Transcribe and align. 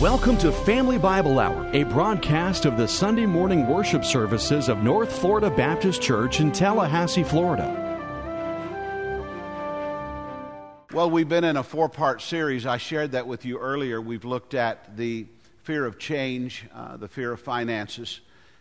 Welcome 0.00 0.36
to 0.38 0.52
Family 0.52 0.98
Bible 0.98 1.40
Hour, 1.40 1.70
a 1.72 1.84
broadcast 1.84 2.66
of 2.66 2.76
the 2.76 2.86
Sunday 2.86 3.24
morning 3.24 3.66
worship 3.66 4.04
services 4.04 4.68
of 4.68 4.82
North 4.82 5.10
Florida 5.20 5.48
Baptist 5.48 6.02
Church 6.02 6.38
in 6.38 6.52
Tallahassee, 6.52 7.22
Florida. 7.22 7.66
Well, 10.92 11.08
we've 11.08 11.30
been 11.30 11.44
in 11.44 11.56
a 11.56 11.62
four 11.62 11.88
part 11.88 12.20
series. 12.20 12.66
I 12.66 12.76
shared 12.76 13.12
that 13.12 13.26
with 13.26 13.46
you 13.46 13.58
earlier. 13.58 13.98
We've 14.02 14.26
looked 14.26 14.52
at 14.52 14.98
the 14.98 15.28
fear 15.62 15.86
of 15.86 15.98
change, 15.98 16.66
uh, 16.74 16.98
the 16.98 17.08
fear 17.08 17.32
of 17.32 17.40
finances, 17.40 18.20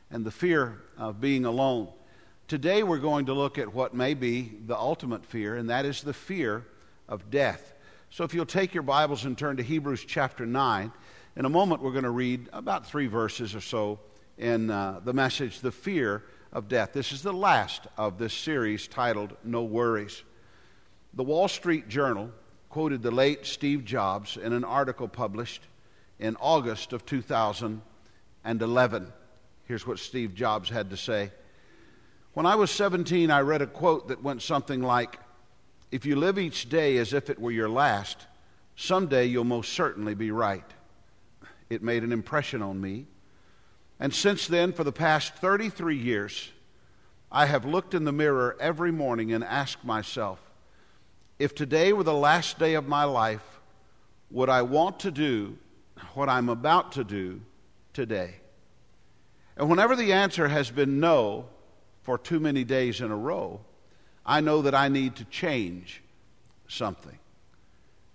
and 0.09 0.23
the 0.23 0.31
fear 0.31 0.83
of 0.97 1.19
being 1.19 1.43
alone. 1.43 1.89
Today, 2.47 2.81
we're 2.81 2.97
going 2.99 3.25
to 3.25 3.33
look 3.33 3.57
at 3.57 3.73
what 3.73 3.93
may 3.93 4.13
be 4.13 4.53
the 4.65 4.77
ultimate 4.77 5.25
fear, 5.25 5.57
and 5.57 5.69
that 5.69 5.83
is 5.85 6.01
the 6.01 6.13
fear 6.13 6.65
of 7.09 7.29
death. 7.29 7.73
So, 8.09 8.23
if 8.23 8.33
you'll 8.33 8.45
take 8.45 8.73
your 8.73 8.83
Bibles 8.83 9.25
and 9.25 9.37
turn 9.37 9.57
to 9.57 9.63
Hebrews 9.63 10.05
chapter 10.07 10.45
9, 10.45 10.93
in 11.37 11.43
a 11.43 11.49
moment, 11.49 11.81
we're 11.81 11.91
going 11.91 12.05
to 12.05 12.09
read 12.11 12.47
about 12.53 12.87
three 12.87 13.07
verses 13.07 13.55
or 13.55 13.59
so 13.61 13.99
in 14.37 14.71
uh, 14.71 15.01
the 15.03 15.11
message, 15.11 15.59
The 15.59 15.69
Fear 15.71 16.23
of 16.53 16.69
Death. 16.69 16.93
This 16.93 17.11
is 17.11 17.23
the 17.23 17.33
last 17.33 17.87
of 17.97 18.17
this 18.17 18.33
series 18.33 18.87
titled 18.87 19.35
No 19.43 19.61
Worries. 19.65 20.23
The 21.13 21.23
Wall 21.25 21.49
Street 21.49 21.89
Journal 21.89 22.31
quoted 22.69 23.01
the 23.01 23.11
late 23.11 23.45
Steve 23.45 23.83
Jobs 23.83 24.37
in 24.37 24.53
an 24.53 24.63
article 24.63 25.09
published 25.09 25.61
in 26.19 26.37
August 26.37 26.93
of 26.93 27.05
2011. 27.05 29.13
Here's 29.65 29.85
what 29.85 29.99
Steve 29.99 30.35
Jobs 30.35 30.69
had 30.69 30.89
to 30.91 30.95
say. 30.97 31.31
When 32.33 32.45
I 32.45 32.55
was 32.55 32.71
17, 32.71 33.29
I 33.29 33.41
read 33.41 33.61
a 33.61 33.67
quote 33.67 34.07
that 34.07 34.23
went 34.23 34.41
something 34.41 34.81
like 34.81 35.19
If 35.91 36.05
you 36.05 36.15
live 36.15 36.39
each 36.39 36.69
day 36.69 36.95
as 36.95 37.11
if 37.11 37.29
it 37.29 37.39
were 37.39 37.51
your 37.51 37.67
last, 37.69 38.25
someday 38.77 39.25
you'll 39.25 39.43
most 39.43 39.73
certainly 39.73 40.15
be 40.15 40.31
right. 40.31 40.63
It 41.69 41.81
made 41.83 42.03
an 42.03 42.11
impression 42.11 42.61
on 42.61 42.79
me. 42.79 43.07
And 43.99 44.13
since 44.13 44.47
then, 44.47 44.73
for 44.73 44.83
the 44.83 44.91
past 44.91 45.35
33 45.35 45.97
years, 45.97 46.51
I 47.31 47.45
have 47.45 47.65
looked 47.65 47.93
in 47.93 48.03
the 48.03 48.11
mirror 48.11 48.55
every 48.59 48.91
morning 48.91 49.33
and 49.33 49.43
asked 49.43 49.83
myself, 49.83 50.39
if 51.39 51.53
today 51.55 51.91
were 51.91 52.03
the 52.03 52.13
last 52.13 52.59
day 52.59 52.75
of 52.75 52.87
my 52.87 53.03
life, 53.03 53.59
would 54.31 54.49
I 54.49 54.61
want 54.61 54.99
to 55.01 55.11
do 55.11 55.57
what 56.13 56.29
I'm 56.29 56.49
about 56.49 56.93
to 56.93 57.03
do 57.03 57.41
today? 57.93 58.35
And 59.57 59.69
whenever 59.69 59.95
the 59.95 60.13
answer 60.13 60.47
has 60.47 60.69
been 60.71 60.99
no 60.99 61.47
for 62.03 62.17
too 62.17 62.39
many 62.39 62.63
days 62.63 63.01
in 63.01 63.11
a 63.11 63.15
row, 63.17 63.59
I 64.25 64.41
know 64.41 64.61
that 64.61 64.75
I 64.75 64.87
need 64.87 65.15
to 65.17 65.25
change 65.25 66.01
something. 66.67 67.17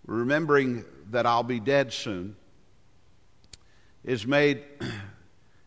Remembering 0.07 0.85
that 1.11 1.27
I'll 1.27 1.43
be 1.43 1.61
dead 1.61 1.93
soon, 1.93 2.37
is 4.05 4.27
made 4.27 4.63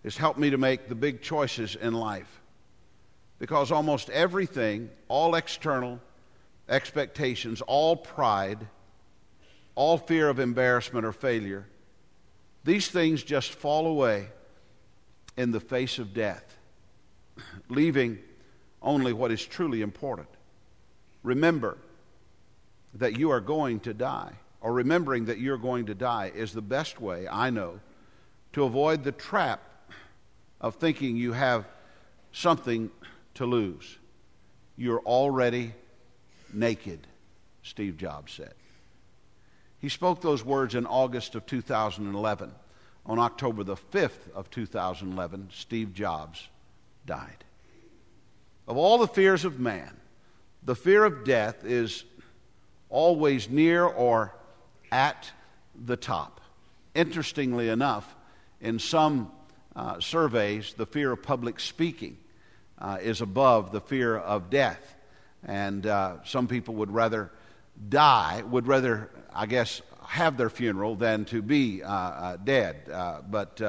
has 0.04 0.18
helped 0.18 0.40
me 0.40 0.50
to 0.50 0.58
make 0.58 0.90
the 0.90 0.96
big 0.96 1.22
choices 1.22 1.76
in 1.76 1.94
life 1.94 2.42
because 3.40 3.72
almost 3.72 4.10
everything 4.10 4.90
all 5.08 5.36
external 5.36 6.00
expectations 6.70 7.62
all 7.62 7.96
pride 7.96 8.60
all 9.76 9.98
fear 9.98 10.30
of 10.30 10.40
embarrassment 10.40 11.06
or 11.06 11.12
failure 11.12 11.66
these 12.64 12.88
things 12.90 13.24
just 13.24 13.52
fall 13.52 13.86
away 13.88 14.28
in 15.38 15.52
the 15.52 15.60
face 15.60 16.00
of 16.00 16.14
death 16.14 16.58
leaving 17.70 18.18
only 18.82 19.14
what 19.14 19.32
is 19.32 19.46
truly 19.46 19.82
important 19.82 20.28
remember 21.24 21.78
that 22.96 23.18
you 23.18 23.30
are 23.32 23.40
going 23.42 23.80
to 23.80 23.94
die 23.94 24.34
or 24.62 24.72
remembering 24.74 25.26
that 25.26 25.40
you're 25.40 25.58
going 25.58 25.88
to 25.88 25.96
die 25.96 26.32
is 26.34 26.54
the 26.54 26.62
best 26.62 27.02
way 27.02 27.28
i 27.28 27.50
know 27.50 27.80
to 28.54 28.64
avoid 28.64 29.04
the 29.04 29.12
trap 29.12 29.62
of 30.62 30.76
thinking 30.76 31.18
you 31.18 31.34
have 31.34 31.66
something 32.32 32.90
to 33.34 33.46
lose. 33.46 33.98
You're 34.78 35.00
already 35.02 35.74
naked, 36.54 37.06
Steve 37.64 37.98
Jobs 37.98 38.32
said. 38.32 38.54
He 39.80 39.90
spoke 39.90 40.22
those 40.22 40.46
words 40.46 40.76
in 40.76 40.86
August 40.86 41.36
of 41.36 41.46
2011. 41.46 42.52
On 43.06 43.20
October 43.20 43.64
the 43.66 43.76
5th 43.76 44.32
of 44.34 44.50
2011, 44.50 45.50
Steve 45.52 45.94
Jobs 45.94 46.48
died. 47.06 47.44
Of 48.66 48.78
all 48.78 48.98
the 48.98 49.08
fears 49.10 49.44
of 49.44 49.60
man, 49.60 49.92
the 50.64 50.76
fear 50.76 51.04
of 51.04 51.26
death 51.26 51.66
is 51.66 52.06
always 52.90 53.50
near 53.50 53.84
or 53.84 54.34
at 54.92 55.30
the 55.86 55.98
top. 55.98 56.40
Interestingly 56.96 57.68
enough, 57.68 58.16
in 58.64 58.80
some 58.80 59.30
uh, 59.76 60.00
surveys, 60.00 60.74
the 60.74 60.86
fear 60.86 61.12
of 61.12 61.22
public 61.22 61.60
speaking 61.60 62.18
uh, 62.80 62.98
is 63.02 63.20
above 63.20 63.74
the 63.74 63.82
fear 63.82 64.16
of 64.18 64.50
death. 64.50 64.96
And 65.44 65.86
uh, 65.86 66.24
some 66.24 66.48
people 66.48 66.74
would 66.76 66.90
rather 66.90 67.30
die, 67.90 68.42
would 68.50 68.66
rather, 68.66 69.10
I 69.36 69.48
guess, 69.48 69.82
have 70.08 70.38
their 70.38 70.50
funeral 70.50 70.96
than 70.96 71.26
to 71.26 71.42
be 71.42 71.84
uh, 71.84 71.90
uh, 71.92 72.38
dead. 72.38 72.90
Uh, 72.90 73.20
but 73.30 73.60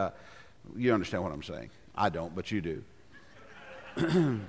you 0.77 0.95
understand 0.95 1.25
what 1.25 1.33
I'm 1.33 1.43
saying. 1.43 1.71
I 1.97 2.09
don't, 2.09 2.33
but 2.33 2.53
you 2.53 2.61
do. 2.61 2.81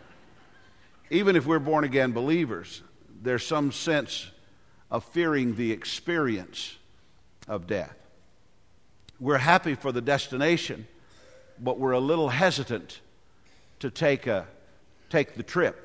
Even 1.10 1.36
if 1.36 1.48
we're 1.48 1.58
born 1.58 1.86
again 1.86 2.12
believers, 2.12 2.84
there's 3.24 3.46
some 3.46 3.72
sense 3.72 4.30
of 4.92 5.04
fearing 5.06 5.56
the 5.56 5.72
experience 5.72 6.78
of 7.48 7.66
death. 7.66 7.96
We're 9.20 9.38
happy 9.38 9.76
for 9.76 9.92
the 9.94 10.02
destination, 10.02 10.88
but 11.60 11.80
we're 11.80 11.92
a 11.94 12.02
little 12.02 12.28
hesitant 12.30 13.00
to 13.80 13.90
take, 13.90 14.28
a, 14.28 14.46
take 15.10 15.36
the 15.36 15.44
trip. 15.44 15.82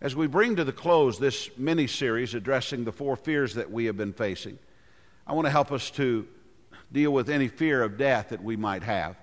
As 0.00 0.16
we 0.16 0.26
bring 0.26 0.56
to 0.56 0.64
the 0.64 0.72
close 0.72 1.18
this 1.18 1.48
mini 1.56 1.86
series 1.86 2.34
addressing 2.34 2.84
the 2.84 2.90
four 2.92 3.14
fears 3.14 3.54
that 3.54 3.70
we 3.70 3.84
have 3.84 3.96
been 3.96 4.12
facing, 4.12 4.58
I 5.28 5.32
want 5.32 5.46
to 5.46 5.50
help 5.50 5.70
us 5.70 5.90
to 5.92 6.26
deal 6.92 7.12
with 7.12 7.28
any 7.30 7.46
fear 7.46 7.82
of 7.82 7.96
death 7.96 8.30
that 8.30 8.42
we 8.42 8.56
might 8.56 8.82
have. 8.82 9.16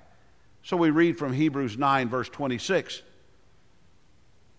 So 0.63 0.77
we 0.77 0.89
read 0.89 1.17
from 1.17 1.33
Hebrews 1.33 1.77
9, 1.77 2.07
verse 2.07 2.29
26. 2.29 3.01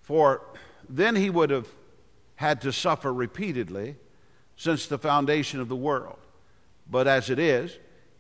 For 0.03 0.43
then 0.89 1.17
he 1.17 1.31
would 1.31 1.51
have 1.51 1.69
had 2.37 2.61
to 2.63 2.73
suffer 2.73 3.13
repeatedly 3.15 3.97
since 4.57 4.87
the 4.87 4.99
foundation 4.99 5.59
of 5.59 5.69
the 5.69 5.77
world. 5.77 6.19
But 6.91 7.07
as 7.07 7.31
it 7.31 7.39
is, 7.39 7.79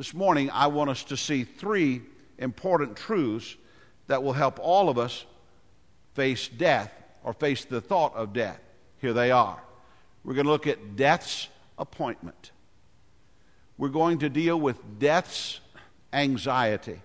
This 0.00 0.14
morning, 0.14 0.48
I 0.50 0.68
want 0.68 0.88
us 0.88 1.04
to 1.04 1.16
see 1.18 1.44
three 1.44 2.00
important 2.38 2.96
truths 2.96 3.54
that 4.06 4.22
will 4.22 4.32
help 4.32 4.58
all 4.58 4.88
of 4.88 4.96
us 4.96 5.26
face 6.14 6.48
death 6.48 6.90
or 7.22 7.34
face 7.34 7.66
the 7.66 7.82
thought 7.82 8.14
of 8.14 8.32
death. 8.32 8.58
Here 9.02 9.12
they 9.12 9.30
are. 9.30 9.60
We're 10.24 10.32
going 10.32 10.46
to 10.46 10.52
look 10.52 10.66
at 10.66 10.96
death's 10.96 11.48
appointment. 11.78 12.50
We're 13.76 13.90
going 13.90 14.20
to 14.20 14.30
deal 14.30 14.58
with 14.58 14.78
death's 14.98 15.60
anxiety. 16.14 16.98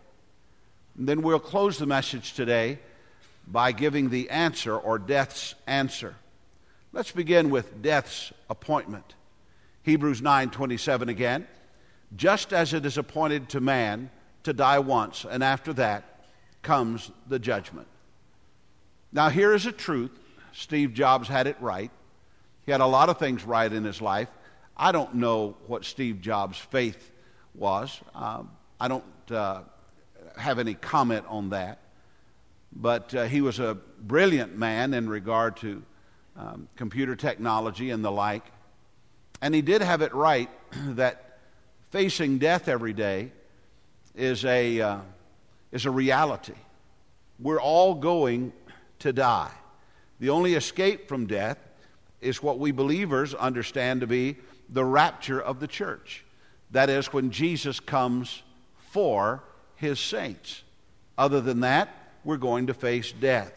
And 0.97 1.05
then 1.05 1.21
we'll 1.21 1.37
close 1.41 1.77
the 1.77 1.85
message 1.85 2.31
today 2.31 2.79
by 3.45 3.73
giving 3.73 4.09
the 4.09 4.29
answer 4.29 4.73
or 4.73 4.99
death's 4.99 5.53
answer. 5.67 6.15
Let's 6.93 7.11
begin 7.11 7.49
with 7.49 7.81
death's 7.81 8.31
appointment. 8.49 9.15
Hebrews 9.83 10.21
9:27 10.21 11.09
again 11.09 11.45
just 12.15 12.53
as 12.53 12.73
it 12.73 12.85
is 12.85 12.97
appointed 12.97 13.49
to 13.49 13.59
man 13.61 14.09
to 14.43 14.53
die 14.53 14.79
once, 14.79 15.25
and 15.29 15.43
after 15.43 15.73
that 15.73 16.25
comes 16.61 17.11
the 17.27 17.39
judgment. 17.39 17.87
Now, 19.11 19.29
here 19.29 19.53
is 19.53 19.65
a 19.65 19.71
truth. 19.71 20.11
Steve 20.51 20.93
Jobs 20.93 21.27
had 21.27 21.47
it 21.47 21.57
right. 21.59 21.91
He 22.65 22.71
had 22.71 22.81
a 22.81 22.85
lot 22.85 23.09
of 23.09 23.17
things 23.17 23.43
right 23.43 23.71
in 23.71 23.83
his 23.83 24.01
life. 24.01 24.27
I 24.77 24.91
don't 24.91 25.15
know 25.15 25.55
what 25.67 25.85
Steve 25.85 26.21
Jobs' 26.21 26.57
faith 26.57 27.11
was. 27.53 27.99
Um, 28.13 28.51
I 28.79 28.87
don't 28.87 29.05
uh, 29.31 29.61
have 30.37 30.59
any 30.59 30.73
comment 30.73 31.25
on 31.27 31.49
that. 31.49 31.79
But 32.77 33.15
uh, 33.15 33.23
he 33.25 33.39
was 33.39 33.59
a 33.59 33.75
brilliant 34.01 34.57
man 34.57 34.93
in 34.93 35.09
regard 35.09 35.55
to 35.57 35.81
um, 36.35 36.67
computer 36.75 37.15
technology 37.15 37.89
and 37.91 38.03
the 38.03 38.11
like. 38.11 38.43
And 39.41 39.55
he 39.55 39.61
did 39.61 39.81
have 39.81 40.01
it 40.01 40.13
right 40.13 40.49
that 40.87 41.24
facing 41.95 42.37
death 42.39 42.67
every 42.67 42.91
day 42.91 43.31
is 44.15 44.43
a, 44.43 44.81
uh, 44.81 44.97
is 45.71 45.85
a 45.85 45.89
reality. 45.89 46.51
We're 47.39 47.61
all 47.61 47.95
going 47.95 48.51
to 48.99 49.13
die. 49.13 49.53
The 50.19 50.27
only 50.29 50.55
escape 50.55 51.07
from 51.07 51.25
death 51.25 51.57
is 52.19 52.43
what 52.43 52.59
we 52.59 52.71
believers 52.73 53.33
understand 53.33 54.01
to 54.01 54.07
be 54.07 54.35
the 54.67 54.83
rapture 54.83 55.41
of 55.41 55.61
the 55.61 55.67
church. 55.67 56.25
That 56.71 56.89
is 56.89 57.13
when 57.13 57.31
Jesus 57.31 57.79
comes 57.79 58.43
for 58.91 59.41
his 59.77 59.97
saints. 59.97 60.63
Other 61.17 61.39
than 61.39 61.61
that, 61.61 61.87
we're 62.25 62.35
going 62.35 62.67
to 62.67 62.73
face 62.73 63.13
death. 63.13 63.53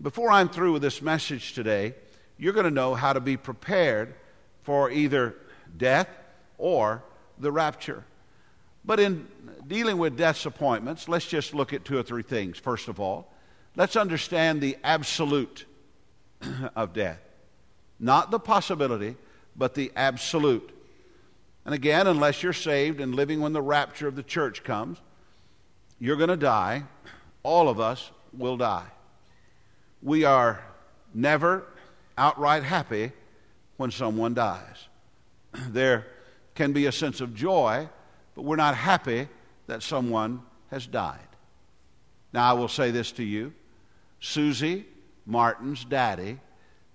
Before 0.00 0.30
I'm 0.30 0.48
through 0.48 0.72
with 0.72 0.80
this 0.82 1.02
message 1.02 1.52
today, 1.52 1.96
you're 2.38 2.54
going 2.54 2.64
to 2.64 2.70
know 2.70 2.94
how 2.94 3.12
to 3.12 3.20
be 3.20 3.36
prepared 3.36 4.14
for 4.62 4.90
either 4.90 5.34
death 5.76 6.08
or 6.56 7.02
the 7.42 7.52
rapture. 7.52 8.04
But 8.84 8.98
in 8.98 9.28
dealing 9.66 9.98
with 9.98 10.16
death's 10.16 10.46
appointments, 10.46 11.08
let's 11.08 11.26
just 11.26 11.54
look 11.54 11.72
at 11.72 11.84
two 11.84 11.98
or 11.98 12.02
three 12.02 12.22
things. 12.22 12.58
First 12.58 12.88
of 12.88 12.98
all, 12.98 13.30
let's 13.76 13.96
understand 13.96 14.60
the 14.60 14.76
absolute 14.82 15.66
of 16.76 16.92
death, 16.92 17.20
not 18.00 18.30
the 18.30 18.40
possibility, 18.40 19.16
but 19.54 19.74
the 19.74 19.92
absolute. 19.94 20.70
And 21.64 21.74
again, 21.74 22.06
unless 22.06 22.42
you're 22.42 22.52
saved 22.52 23.00
and 23.00 23.14
living 23.14 23.40
when 23.40 23.52
the 23.52 23.62
rapture 23.62 24.08
of 24.08 24.16
the 24.16 24.22
church 24.22 24.64
comes, 24.64 24.98
you're 26.00 26.16
going 26.16 26.28
to 26.30 26.36
die. 26.36 26.84
All 27.44 27.68
of 27.68 27.78
us 27.78 28.10
will 28.32 28.56
die. 28.56 28.86
We 30.02 30.24
are 30.24 30.64
never 31.14 31.64
outright 32.18 32.64
happy 32.64 33.12
when 33.76 33.90
someone 33.90 34.34
dies. 34.34 34.88
There 35.68 36.06
can 36.54 36.72
be 36.72 36.86
a 36.86 36.92
sense 36.92 37.20
of 37.20 37.34
joy, 37.34 37.88
but 38.34 38.42
we're 38.42 38.56
not 38.56 38.74
happy 38.76 39.28
that 39.66 39.82
someone 39.82 40.42
has 40.70 40.86
died. 40.86 41.18
Now, 42.32 42.50
I 42.50 42.52
will 42.54 42.68
say 42.68 42.90
this 42.90 43.12
to 43.12 43.22
you 43.24 43.52
Susie 44.20 44.86
Martin's 45.26 45.84
daddy, 45.84 46.38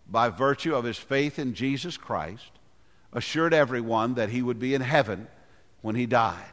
by 0.10 0.30
virtue 0.30 0.74
of 0.76 0.84
his 0.86 0.98
faith 0.98 1.38
in 1.40 1.54
Jesus 1.54 1.98
Christ, 1.98 2.52
assured 3.14 3.54
everyone 3.54 4.16
that 4.16 4.30
he 4.30 4.42
would 4.42 4.60
be 4.60 4.74
in 4.74 4.82
heaven 4.82 5.28
when 5.82 5.96
he 5.96 6.06
died. 6.06 6.44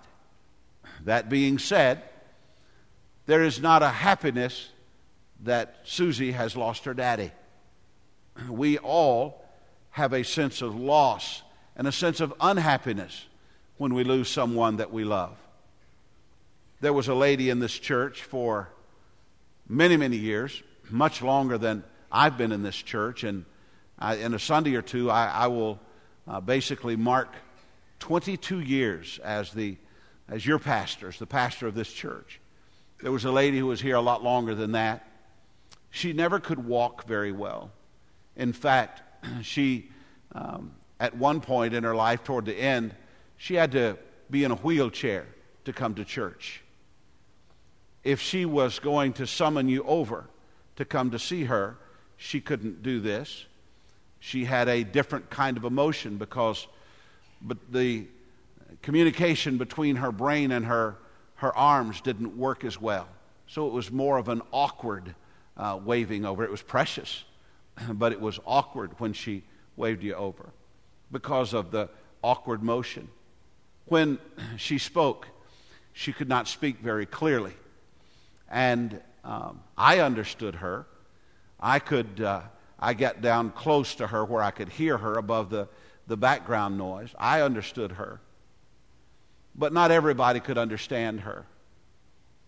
That 1.05 1.29
being 1.29 1.59
said, 1.59 2.03
there 3.27 3.43
is 3.45 3.61
not 3.61 3.83
a 3.83 3.89
happiness 3.89 4.71
that 5.45 5.77
Susie 5.85 6.33
has 6.33 6.57
lost 6.57 6.85
her 6.85 6.95
daddy. 6.95 7.31
We 8.49 8.79
all 8.79 9.43
have 9.91 10.13
a 10.13 10.25
sense 10.25 10.63
of 10.63 10.75
loss 10.77 11.43
and 11.77 11.87
a 11.87 11.93
sense 11.93 12.21
of 12.21 12.33
unhappiness 12.41 13.27
when 13.79 13.95
we 13.95 14.05
lose 14.05 14.29
someone 14.29 14.77
that 14.77 14.93
we 14.93 15.05
love. 15.05 15.37
There 16.81 16.93
was 16.93 17.09
a 17.09 17.15
lady 17.15 17.51
in 17.51 17.59
this 17.59 17.77
church 17.77 18.23
for 18.23 18.69
many, 19.69 19.97
many 19.97 20.17
years, 20.17 20.63
much 20.91 21.23
longer 21.23 21.59
than 21.59 21.83
I've 22.13 22.37
been 22.39 22.53
in 22.53 22.63
this 22.63 22.77
church, 22.77 23.25
and 23.25 23.45
I, 23.99 24.17
in 24.17 24.35
a 24.35 24.39
Sunday 24.39 24.75
or 24.75 24.83
two, 24.83 25.11
I, 25.11 25.27
I 25.27 25.47
will 25.49 25.81
uh, 26.29 26.41
basically 26.41 26.97
mark 26.97 27.29
22 28.01 28.61
years 28.61 29.19
as 29.25 29.53
the 29.53 29.77
as 30.27 30.47
your 30.47 30.59
pastor, 30.59 31.09
as 31.09 31.19
the 31.19 31.27
pastor 31.27 31.67
of 31.67 31.75
this 31.75 31.93
church. 31.93 32.41
There 33.03 33.13
was 33.13 33.27
a 33.27 33.31
lady 33.31 33.59
who 33.59 33.67
was 33.67 33.79
here 33.79 33.97
a 33.97 34.01
lot 34.01 34.23
longer 34.23 34.55
than 34.55 34.73
that. 34.73 35.07
She 35.91 36.15
never 36.15 36.41
could 36.41 36.65
walk 36.65 37.07
very 37.07 37.31
well. 37.31 37.71
In 38.35 38.55
fact, 38.55 39.03
she 39.43 39.91
um, 40.33 40.71
at 41.05 41.15
one 41.19 41.39
point 41.41 41.75
in 41.75 41.85
her 41.85 41.95
life 41.95 42.25
toward 42.25 42.47
the 42.47 42.55
end, 42.59 42.95
she 43.37 43.55
had 43.57 43.73
to 43.73 43.99
be 44.31 44.43
in 44.43 44.51
a 44.51 44.55
wheelchair 44.55 45.27
to 45.67 45.71
come 45.73 45.95
to 45.95 46.03
church. 46.05 46.63
If 48.03 48.21
she 48.23 48.47
was 48.47 48.79
going 48.79 49.13
to 49.15 49.27
summon 49.27 49.69
you 49.69 49.83
over 49.85 50.25
to 50.77 50.85
come 50.87 51.11
to 51.11 51.19
see 51.19 51.45
her, 51.45 51.77
she 52.17 52.41
couldn't 52.41 52.83
do 52.83 53.01
this. 53.01 53.45
She 54.19 54.47
had 54.47 54.67
a 54.69 54.83
different 54.83 55.29
kind 55.29 55.59
of 55.59 55.65
emotion 55.65 56.17
because 56.17 56.67
but 57.43 57.59
the 57.71 58.07
communication 58.81 59.59
between 59.59 59.97
her 59.97 60.11
brain 60.11 60.53
and 60.53 60.65
her, 60.65 60.97
her 61.37 61.55
arms 61.55 62.01
didn't 62.01 62.35
work 62.39 62.65
as 62.65 62.81
well. 62.81 63.07
So 63.47 63.67
it 63.67 63.75
was 63.75 63.93
more 63.93 64.17
of 64.17 64.31
an 64.31 64.41
awkward 64.53 65.15
uh, 65.59 65.79
waving 65.85 66.25
over. 66.25 66.45
It 66.45 66.51
was 66.51 66.63
precious, 66.63 67.25
but 67.91 68.13
it 68.13 68.21
was 68.23 68.41
awkward 68.47 68.99
when 69.01 69.13
she 69.13 69.43
waved 69.77 70.03
you 70.03 70.15
over 70.15 70.49
because 71.13 71.53
of 71.55 71.71
the 71.71 71.89
awkward 72.23 72.63
motion. 72.63 73.09
When 73.87 74.19
she 74.57 74.79
spoke, 74.79 75.29
she 75.93 76.13
could 76.13 76.29
not 76.29 76.49
speak 76.49 76.81
very 76.81 77.07
clearly. 77.07 77.53
And 78.51 79.01
um, 79.25 79.61
I 79.77 80.01
understood 80.01 80.57
her. 80.57 80.87
I 81.59 81.79
could, 81.79 82.21
uh, 82.21 82.43
I 82.79 82.95
got 82.95 83.23
down 83.23 83.51
close 83.51 83.95
to 83.97 84.07
her 84.07 84.25
where 84.25 84.43
I 84.43 84.51
could 84.51 84.69
hear 84.69 84.99
her 84.99 85.15
above 85.15 85.51
the, 85.51 85.69
the 86.07 86.17
background 86.17 86.77
noise. 86.77 87.11
I 87.19 87.41
understood 87.43 87.93
her. 87.93 88.21
But 89.57 89.73
not 89.73 89.91
everybody 89.91 90.41
could 90.41 90.59
understand 90.59 91.21
her. 91.21 91.47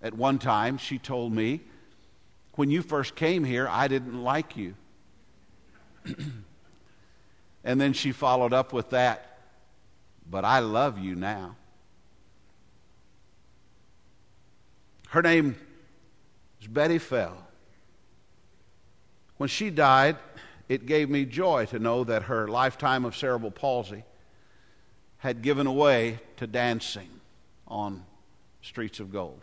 At 0.02 0.12
one 0.14 0.38
time, 0.38 0.76
she 0.76 0.98
told 0.98 1.32
me, 1.32 1.60
When 2.56 2.68
you 2.70 2.82
first 2.82 3.14
came 3.14 3.44
here, 3.44 3.66
I 3.70 3.88
didn't 3.88 4.22
like 4.22 4.56
you. 4.56 4.74
And 7.66 7.80
then 7.80 7.92
she 7.92 8.12
followed 8.12 8.52
up 8.52 8.72
with 8.72 8.90
that, 8.90 9.38
but 10.30 10.44
I 10.44 10.60
love 10.60 11.00
you 11.00 11.16
now. 11.16 11.56
Her 15.08 15.20
name 15.20 15.56
is 16.62 16.68
Betty 16.68 16.98
Fell. 16.98 17.36
When 19.38 19.48
she 19.48 19.70
died, 19.70 20.16
it 20.68 20.86
gave 20.86 21.10
me 21.10 21.24
joy 21.24 21.66
to 21.66 21.80
know 21.80 22.04
that 22.04 22.22
her 22.24 22.46
lifetime 22.46 23.04
of 23.04 23.16
cerebral 23.16 23.50
palsy 23.50 24.04
had 25.18 25.42
given 25.42 25.72
way 25.74 26.20
to 26.36 26.46
dancing 26.46 27.08
on 27.66 28.04
streets 28.62 29.00
of 29.00 29.10
gold. 29.10 29.42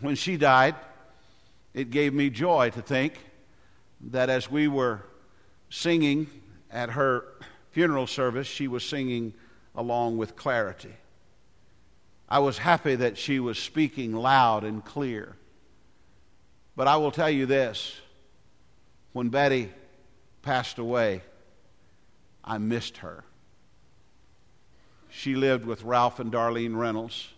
When 0.00 0.16
she 0.16 0.36
died, 0.36 0.74
it 1.72 1.92
gave 1.92 2.12
me 2.12 2.30
joy 2.30 2.70
to 2.70 2.82
think 2.82 3.20
that 4.00 4.28
as 4.28 4.50
we 4.50 4.66
were 4.66 5.02
singing 5.70 6.26
at 6.74 6.90
her 6.90 7.24
funeral 7.70 8.06
service, 8.06 8.48
she 8.48 8.68
was 8.68 8.84
singing 8.84 9.32
along 9.76 10.18
with 10.18 10.36
clarity. 10.36 10.92
I 12.28 12.40
was 12.40 12.58
happy 12.58 12.96
that 12.96 13.16
she 13.16 13.38
was 13.38 13.58
speaking 13.58 14.12
loud 14.12 14.64
and 14.64 14.84
clear. 14.84 15.36
But 16.76 16.88
I 16.88 16.96
will 16.96 17.12
tell 17.12 17.30
you 17.30 17.46
this 17.46 17.96
when 19.12 19.28
Betty 19.28 19.70
passed 20.42 20.78
away, 20.78 21.22
I 22.42 22.58
missed 22.58 22.98
her. 22.98 23.22
She 25.08 25.36
lived 25.36 25.64
with 25.64 25.84
Ralph 25.84 26.18
and 26.18 26.32
Darlene 26.32 26.76
Reynolds. 26.76 27.28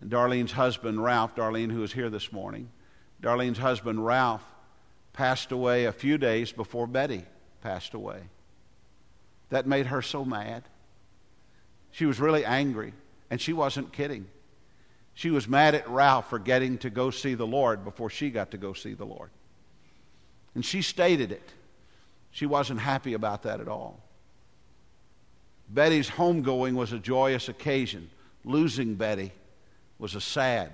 And 0.00 0.08
Darlene's 0.12 0.52
husband, 0.52 1.02
Ralph, 1.02 1.34
Darlene, 1.34 1.72
who 1.72 1.82
is 1.82 1.92
here 1.92 2.08
this 2.08 2.30
morning, 2.30 2.68
Darlene's 3.20 3.58
husband, 3.58 4.06
Ralph, 4.06 4.44
passed 5.12 5.50
away 5.50 5.86
a 5.86 5.92
few 5.92 6.18
days 6.18 6.52
before 6.52 6.86
Betty 6.86 7.24
passed 7.60 7.94
away. 7.94 8.20
That 9.50 9.66
made 9.66 9.86
her 9.86 10.02
so 10.02 10.24
mad. 10.24 10.62
She 11.90 12.04
was 12.06 12.20
really 12.20 12.44
angry, 12.44 12.92
and 13.30 13.40
she 13.40 13.52
wasn't 13.52 13.92
kidding. 13.92 14.26
She 15.14 15.30
was 15.30 15.48
mad 15.48 15.74
at 15.74 15.88
Ralph 15.88 16.30
for 16.30 16.38
getting 16.38 16.78
to 16.78 16.90
go 16.90 17.10
see 17.10 17.34
the 17.34 17.46
Lord 17.46 17.84
before 17.84 18.10
she 18.10 18.30
got 18.30 18.50
to 18.52 18.58
go 18.58 18.72
see 18.72 18.94
the 18.94 19.06
Lord. 19.06 19.30
And 20.54 20.64
she 20.64 20.82
stated 20.82 21.32
it. 21.32 21.50
She 22.30 22.46
wasn't 22.46 22.80
happy 22.80 23.14
about 23.14 23.42
that 23.44 23.60
at 23.60 23.68
all. 23.68 23.98
Betty's 25.70 26.08
homegoing 26.08 26.74
was 26.74 26.92
a 26.92 26.98
joyous 26.98 27.48
occasion. 27.48 28.10
Losing 28.44 28.94
Betty 28.94 29.32
was 29.98 30.14
a 30.14 30.20
sad 30.20 30.70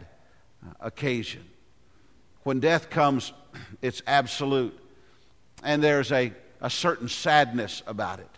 uh, 0.65 0.73
occasion. 0.81 1.45
When 2.43 2.61
death 2.61 2.91
comes, 2.91 3.33
it's 3.83 4.03
absolute. 4.07 4.79
And 5.63 5.83
there's 5.83 6.13
a 6.13 6.33
a 6.65 6.71
certain 6.71 7.09
sadness 7.11 7.83
about 7.87 8.21
it. 8.21 8.31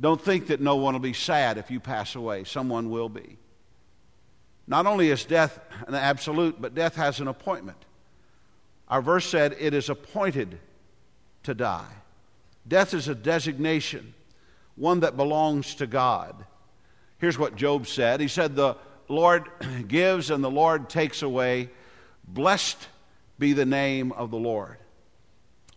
Don't 0.00 0.22
think 0.22 0.46
that 0.46 0.60
no 0.60 0.76
one 0.76 0.94
will 0.94 1.00
be 1.00 1.12
sad 1.12 1.58
if 1.58 1.68
you 1.68 1.80
pass 1.80 2.14
away. 2.14 2.44
Someone 2.44 2.90
will 2.90 3.08
be. 3.08 3.36
Not 4.68 4.86
only 4.86 5.10
is 5.10 5.24
death 5.24 5.58
an 5.88 5.96
absolute, 5.96 6.62
but 6.62 6.76
death 6.76 6.94
has 6.94 7.18
an 7.18 7.26
appointment. 7.26 7.76
Our 8.86 9.02
verse 9.02 9.28
said, 9.28 9.56
It 9.58 9.74
is 9.74 9.88
appointed 9.90 10.60
to 11.42 11.54
die. 11.54 11.90
Death 12.68 12.94
is 12.94 13.08
a 13.08 13.16
designation, 13.16 14.14
one 14.76 15.00
that 15.00 15.16
belongs 15.16 15.74
to 15.76 15.88
God. 15.88 16.36
Here's 17.18 17.36
what 17.38 17.56
Job 17.56 17.88
said 17.88 18.20
He 18.20 18.28
said, 18.28 18.54
The 18.54 18.76
Lord 19.08 19.44
gives 19.88 20.30
and 20.30 20.44
the 20.44 20.50
Lord 20.52 20.88
takes 20.88 21.22
away. 21.22 21.70
Blessed 22.28 22.78
be 23.40 23.54
the 23.54 23.66
name 23.66 24.12
of 24.12 24.30
the 24.30 24.38
Lord 24.38 24.76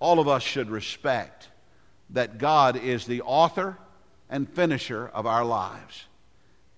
all 0.01 0.19
of 0.19 0.27
us 0.27 0.41
should 0.43 0.69
respect 0.69 1.47
that 2.09 2.39
God 2.39 2.75
is 2.75 3.05
the 3.05 3.21
author 3.21 3.77
and 4.29 4.49
finisher 4.49 5.07
of 5.13 5.25
our 5.27 5.45
lives. 5.45 6.05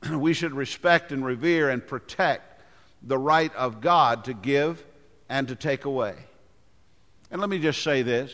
we 0.12 0.34
should 0.34 0.52
respect 0.52 1.12
and 1.14 1.26
revere 1.26 1.70
and 1.70 1.86
protect 1.88 2.62
the 3.02 3.18
right 3.18 3.56
of 3.56 3.80
God 3.82 4.26
to 4.26 4.34
give 4.34 4.84
and 5.30 5.48
to 5.48 5.56
take 5.56 5.86
away. 5.86 6.16
And 7.32 7.40
let 7.40 7.50
me 7.50 7.60
just 7.60 7.82
say 7.82 8.02
this 8.02 8.32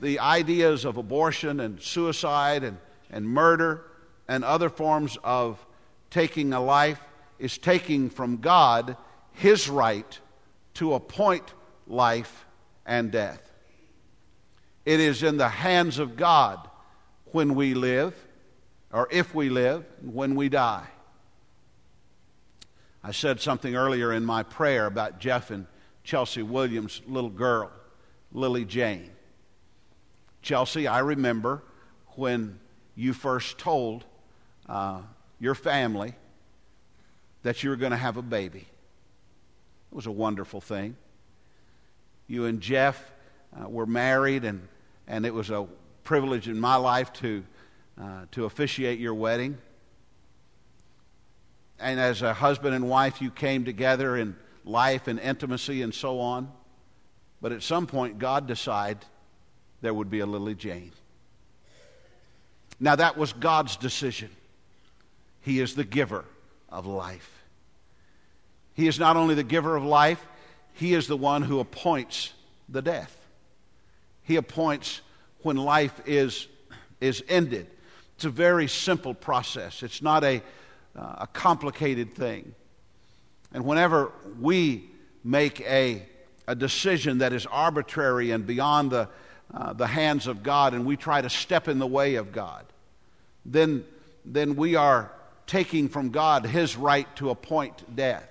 the 0.00 0.18
ideas 0.20 0.84
of 0.84 0.96
abortion 0.96 1.60
and 1.60 1.80
suicide 1.82 2.64
and, 2.64 2.78
and 3.10 3.26
murder 3.28 3.84
and 4.26 4.44
other 4.44 4.70
forms 4.70 5.18
of 5.22 5.64
taking 6.10 6.54
a 6.54 6.60
life 6.60 7.00
is 7.38 7.58
taking 7.58 8.08
from 8.08 8.38
God 8.38 8.96
his 9.32 9.68
right 9.68 10.18
to 10.74 10.94
appoint 10.94 11.52
life 11.86 12.46
and 12.86 13.12
death. 13.12 13.47
It 14.88 15.00
is 15.00 15.22
in 15.22 15.36
the 15.36 15.50
hands 15.50 15.98
of 15.98 16.16
God 16.16 16.66
when 17.32 17.54
we 17.56 17.74
live, 17.74 18.14
or 18.90 19.06
if 19.10 19.34
we 19.34 19.50
live, 19.50 19.84
when 20.00 20.34
we 20.34 20.48
die. 20.48 20.86
I 23.04 23.10
said 23.12 23.38
something 23.38 23.76
earlier 23.76 24.14
in 24.14 24.24
my 24.24 24.44
prayer 24.44 24.86
about 24.86 25.20
Jeff 25.20 25.50
and 25.50 25.66
Chelsea 26.04 26.40
Williams' 26.42 27.02
little 27.06 27.28
girl, 27.28 27.70
Lily 28.32 28.64
Jane. 28.64 29.10
Chelsea, 30.40 30.86
I 30.88 31.00
remember 31.00 31.62
when 32.16 32.58
you 32.94 33.12
first 33.12 33.58
told 33.58 34.06
uh, 34.70 35.02
your 35.38 35.54
family 35.54 36.14
that 37.42 37.62
you 37.62 37.68
were 37.68 37.76
going 37.76 37.92
to 37.92 37.98
have 37.98 38.16
a 38.16 38.22
baby. 38.22 38.60
It 39.90 39.94
was 39.94 40.06
a 40.06 40.10
wonderful 40.10 40.62
thing. 40.62 40.96
You 42.26 42.46
and 42.46 42.62
Jeff 42.62 42.98
uh, 43.54 43.68
were 43.68 43.84
married, 43.84 44.46
and 44.46 44.66
and 45.08 45.24
it 45.24 45.34
was 45.34 45.50
a 45.50 45.66
privilege 46.04 46.48
in 46.48 46.60
my 46.60 46.76
life 46.76 47.12
to, 47.14 47.42
uh, 48.00 48.26
to 48.32 48.44
officiate 48.44 49.00
your 49.00 49.14
wedding. 49.14 49.56
And 51.80 51.98
as 51.98 52.22
a 52.22 52.34
husband 52.34 52.74
and 52.74 52.88
wife, 52.88 53.20
you 53.22 53.30
came 53.30 53.64
together 53.64 54.16
in 54.16 54.36
life 54.64 55.08
and 55.08 55.18
intimacy 55.18 55.82
and 55.82 55.94
so 55.94 56.20
on. 56.20 56.52
But 57.40 57.52
at 57.52 57.62
some 57.62 57.86
point, 57.86 58.18
God 58.18 58.46
decided 58.46 58.98
there 59.80 59.94
would 59.94 60.10
be 60.10 60.20
a 60.20 60.26
Lily 60.26 60.54
Jane. 60.54 60.92
Now, 62.80 62.94
that 62.96 63.16
was 63.16 63.32
God's 63.32 63.76
decision. 63.76 64.30
He 65.40 65.60
is 65.60 65.74
the 65.74 65.84
giver 65.84 66.24
of 66.68 66.84
life. 66.86 67.44
He 68.74 68.86
is 68.86 68.98
not 69.00 69.16
only 69.16 69.34
the 69.34 69.42
giver 69.42 69.74
of 69.74 69.84
life, 69.84 70.24
He 70.74 70.92
is 70.94 71.06
the 71.06 71.16
one 71.16 71.42
who 71.42 71.60
appoints 71.60 72.32
the 72.68 72.82
death 72.82 73.14
he 74.28 74.36
appoints 74.36 75.00
when 75.42 75.56
life 75.56 75.98
is, 76.06 76.46
is 77.00 77.24
ended. 77.30 77.66
It's 78.14 78.26
a 78.26 78.30
very 78.30 78.68
simple 78.68 79.14
process, 79.14 79.82
it's 79.82 80.02
not 80.02 80.22
a, 80.22 80.42
uh, 80.96 81.02
a 81.20 81.26
complicated 81.32 82.12
thing. 82.14 82.54
And 83.54 83.64
whenever 83.64 84.12
we 84.38 84.84
make 85.24 85.60
a, 85.62 86.02
a 86.46 86.54
decision 86.54 87.18
that 87.18 87.32
is 87.32 87.46
arbitrary 87.46 88.30
and 88.30 88.46
beyond 88.46 88.90
the, 88.90 89.08
uh, 89.52 89.72
the 89.72 89.86
hands 89.86 90.26
of 90.26 90.42
God 90.42 90.74
and 90.74 90.84
we 90.84 90.96
try 90.98 91.22
to 91.22 91.30
step 91.30 91.66
in 91.66 91.78
the 91.78 91.86
way 91.86 92.16
of 92.16 92.30
God, 92.30 92.66
then, 93.46 93.82
then 94.26 94.56
we 94.56 94.74
are 94.74 95.10
taking 95.46 95.88
from 95.88 96.10
God 96.10 96.44
his 96.44 96.76
right 96.76 97.06
to 97.16 97.30
appoint 97.30 97.96
death. 97.96 98.28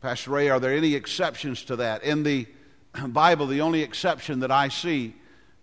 Pastor 0.00 0.30
Ray, 0.30 0.48
are 0.48 0.60
there 0.60 0.72
any 0.72 0.94
exceptions 0.94 1.62
to 1.64 1.76
that? 1.76 2.04
In 2.04 2.22
the 2.22 2.46
Bible, 3.06 3.46
the 3.46 3.60
only 3.60 3.82
exception 3.82 4.40
that 4.40 4.50
I 4.50 4.68
see 4.68 5.14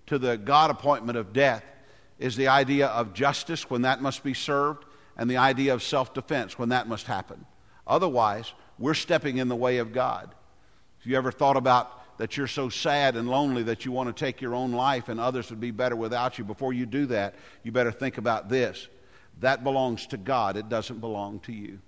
to 0.07 0.17
the 0.19 0.37
God 0.37 0.71
appointment 0.71 1.17
of 1.17 1.33
death 1.33 1.63
is 2.19 2.35
the 2.35 2.47
idea 2.47 2.87
of 2.87 3.13
justice 3.13 3.69
when 3.69 3.81
that 3.83 4.01
must 4.01 4.23
be 4.23 4.33
served 4.33 4.85
and 5.17 5.29
the 5.29 5.37
idea 5.37 5.73
of 5.73 5.83
self 5.83 6.13
defense 6.13 6.57
when 6.59 6.69
that 6.69 6.87
must 6.87 7.07
happen. 7.07 7.45
Otherwise, 7.87 8.53
we're 8.77 8.93
stepping 8.93 9.37
in 9.37 9.47
the 9.47 9.55
way 9.55 9.77
of 9.77 9.93
God. 9.93 10.33
If 10.99 11.07
you 11.07 11.17
ever 11.17 11.31
thought 11.31 11.57
about 11.57 12.17
that 12.17 12.37
you're 12.37 12.47
so 12.47 12.69
sad 12.69 13.15
and 13.17 13.27
lonely 13.29 13.63
that 13.63 13.83
you 13.85 13.91
want 13.91 14.15
to 14.15 14.25
take 14.25 14.39
your 14.41 14.55
own 14.55 14.71
life 14.71 15.09
and 15.09 15.19
others 15.19 15.49
would 15.49 15.59
be 15.59 15.71
better 15.71 15.95
without 15.95 16.37
you, 16.37 16.45
before 16.45 16.73
you 16.73 16.85
do 16.85 17.05
that, 17.07 17.35
you 17.63 17.71
better 17.71 17.91
think 17.91 18.17
about 18.17 18.47
this. 18.49 18.87
That 19.41 19.63
belongs 19.63 20.07
to 20.07 20.17
God, 20.17 20.55
it 20.57 20.69
doesn't 20.69 20.99
belong 21.01 21.39
to 21.41 21.51
you. 21.53 21.79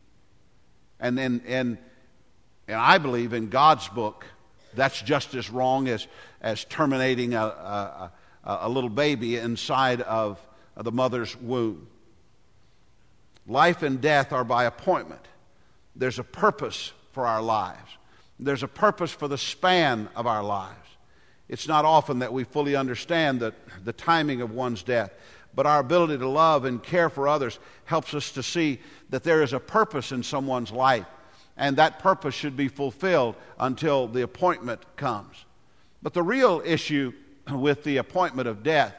And, 0.99 1.17
and, 1.19 1.41
and, 1.45 1.77
and 2.67 2.77
I 2.77 2.97
believe 2.97 3.31
in 3.33 3.49
God's 3.49 3.87
book 3.87 4.25
that's 4.77 5.01
just 5.01 5.33
as 5.35 5.49
wrong 5.49 5.89
as, 5.89 6.07
as 6.41 6.63
terminating 6.65 7.33
a, 7.33 7.41
a, 7.41 8.11
a 8.45 8.69
little 8.69 8.89
baby 8.89 9.35
inside 9.35 9.99
of 10.01 10.39
the 10.77 10.91
mother's 10.91 11.35
womb. 11.41 11.87
Life 13.47 13.81
and 13.83 13.99
death 13.99 14.31
are 14.31 14.43
by 14.45 14.65
appointment. 14.65 15.21
There's 15.95 16.19
a 16.19 16.23
purpose 16.23 16.93
for 17.11 17.25
our 17.25 17.41
lives, 17.41 17.89
there's 18.39 18.63
a 18.63 18.67
purpose 18.67 19.11
for 19.11 19.27
the 19.27 19.37
span 19.39 20.07
of 20.15 20.27
our 20.27 20.43
lives. 20.43 20.75
It's 21.49 21.67
not 21.67 21.85
often 21.85 22.19
that 22.19 22.33
we 22.33 22.43
fully 22.43 22.75
understand 22.75 23.39
the, 23.39 23.53
the 23.85 23.93
timing 23.93 24.41
of 24.41 24.51
one's 24.51 24.83
death, 24.83 25.13
but 25.55 25.65
our 25.65 25.79
ability 25.79 26.17
to 26.17 26.27
love 26.27 26.65
and 26.65 26.83
care 26.83 27.09
for 27.09 27.27
others 27.29 27.57
helps 27.85 28.13
us 28.13 28.33
to 28.33 28.43
see 28.43 28.79
that 29.11 29.23
there 29.23 29.41
is 29.41 29.53
a 29.53 29.59
purpose 29.59 30.11
in 30.11 30.23
someone's 30.23 30.71
life 30.73 31.05
and 31.57 31.77
that 31.77 31.99
purpose 31.99 32.35
should 32.35 32.55
be 32.55 32.67
fulfilled 32.67 33.35
until 33.59 34.07
the 34.07 34.21
appointment 34.21 34.81
comes. 34.95 35.45
But 36.03 36.13
the 36.13 36.23
real 36.23 36.61
issue 36.63 37.13
with 37.51 37.83
the 37.83 37.97
appointment 37.97 38.47
of 38.47 38.61
death 38.63 38.95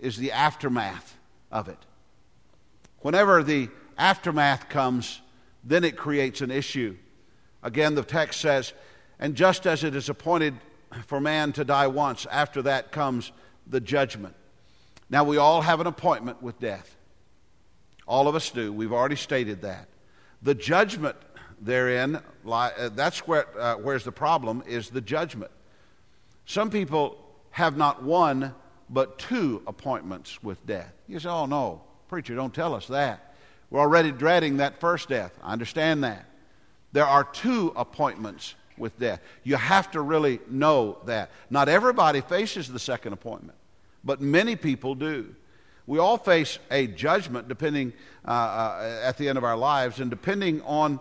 is 0.00 0.16
the 0.16 0.32
aftermath 0.32 1.16
of 1.52 1.68
it. 1.68 1.78
Whenever 3.00 3.42
the 3.42 3.68
aftermath 3.96 4.68
comes, 4.68 5.20
then 5.62 5.84
it 5.84 5.96
creates 5.96 6.40
an 6.40 6.50
issue. 6.50 6.96
Again, 7.62 7.94
the 7.94 8.02
text 8.02 8.40
says, 8.40 8.72
And 9.20 9.34
just 9.36 9.66
as 9.66 9.84
it 9.84 9.94
is 9.94 10.08
appointed 10.08 10.54
for 11.06 11.20
man 11.20 11.52
to 11.52 11.64
die 11.64 11.86
once, 11.86 12.26
after 12.26 12.62
that 12.62 12.90
comes 12.92 13.30
the 13.66 13.80
judgment. 13.80 14.34
Now, 15.08 15.22
we 15.24 15.36
all 15.36 15.62
have 15.62 15.80
an 15.80 15.86
appointment 15.86 16.42
with 16.42 16.58
death. 16.58 16.96
All 18.06 18.26
of 18.26 18.34
us 18.34 18.50
do. 18.50 18.72
We've 18.72 18.92
already 18.92 19.16
stated 19.16 19.62
that. 19.62 19.88
The 20.42 20.54
judgment 20.54 21.16
therein, 21.60 22.20
uh, 22.50 22.88
that's 22.94 23.26
where, 23.26 23.46
uh, 23.58 23.74
where's 23.76 24.04
the 24.04 24.12
problem, 24.12 24.62
is 24.66 24.90
the 24.90 25.00
judgment. 25.00 25.50
Some 26.46 26.70
people 26.70 27.16
have 27.50 27.76
not 27.76 28.02
one, 28.02 28.54
but 28.90 29.18
two 29.18 29.62
appointments 29.66 30.42
with 30.42 30.64
death. 30.66 30.92
You 31.06 31.18
say, 31.18 31.28
oh 31.28 31.46
no, 31.46 31.82
preacher, 32.08 32.34
don't 32.34 32.52
tell 32.52 32.74
us 32.74 32.86
that. 32.88 33.34
We're 33.70 33.80
already 33.80 34.12
dreading 34.12 34.58
that 34.58 34.80
first 34.80 35.08
death. 35.08 35.36
I 35.42 35.52
understand 35.52 36.04
that. 36.04 36.26
There 36.92 37.06
are 37.06 37.24
two 37.24 37.72
appointments 37.76 38.54
with 38.76 38.98
death. 39.00 39.20
You 39.42 39.56
have 39.56 39.90
to 39.92 40.00
really 40.00 40.40
know 40.48 40.98
that. 41.06 41.30
Not 41.50 41.68
everybody 41.68 42.20
faces 42.20 42.68
the 42.68 42.78
second 42.78 43.12
appointment, 43.14 43.58
but 44.04 44.20
many 44.20 44.54
people 44.54 44.94
do. 44.94 45.34
We 45.86 45.98
all 45.98 46.16
face 46.18 46.58
a 46.70 46.86
judgment 46.86 47.46
depending 47.48 47.92
uh, 48.26 48.30
uh, 48.30 49.00
at 49.02 49.18
the 49.18 49.28
end 49.28 49.36
of 49.38 49.44
our 49.44 49.56
lives, 49.56 49.98
and 50.00 50.08
depending 50.08 50.62
on 50.62 50.98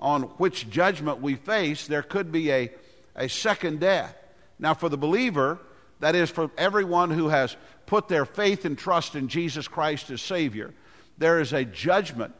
on 0.00 0.22
which 0.38 0.68
judgment 0.68 1.20
we 1.22 1.34
face, 1.34 1.86
there 1.86 2.02
could 2.02 2.30
be 2.30 2.50
a, 2.50 2.70
a 3.14 3.28
second 3.28 3.80
death. 3.80 4.14
Now, 4.58 4.74
for 4.74 4.88
the 4.88 4.98
believer, 4.98 5.58
that 6.00 6.14
is, 6.14 6.30
for 6.30 6.50
everyone 6.58 7.10
who 7.10 7.28
has 7.28 7.56
put 7.86 8.08
their 8.08 8.24
faith 8.26 8.64
and 8.64 8.76
trust 8.76 9.14
in 9.14 9.28
Jesus 9.28 9.68
Christ 9.68 10.10
as 10.10 10.20
Savior, 10.20 10.74
there 11.18 11.40
is 11.40 11.52
a 11.52 11.64
judgment, 11.64 12.34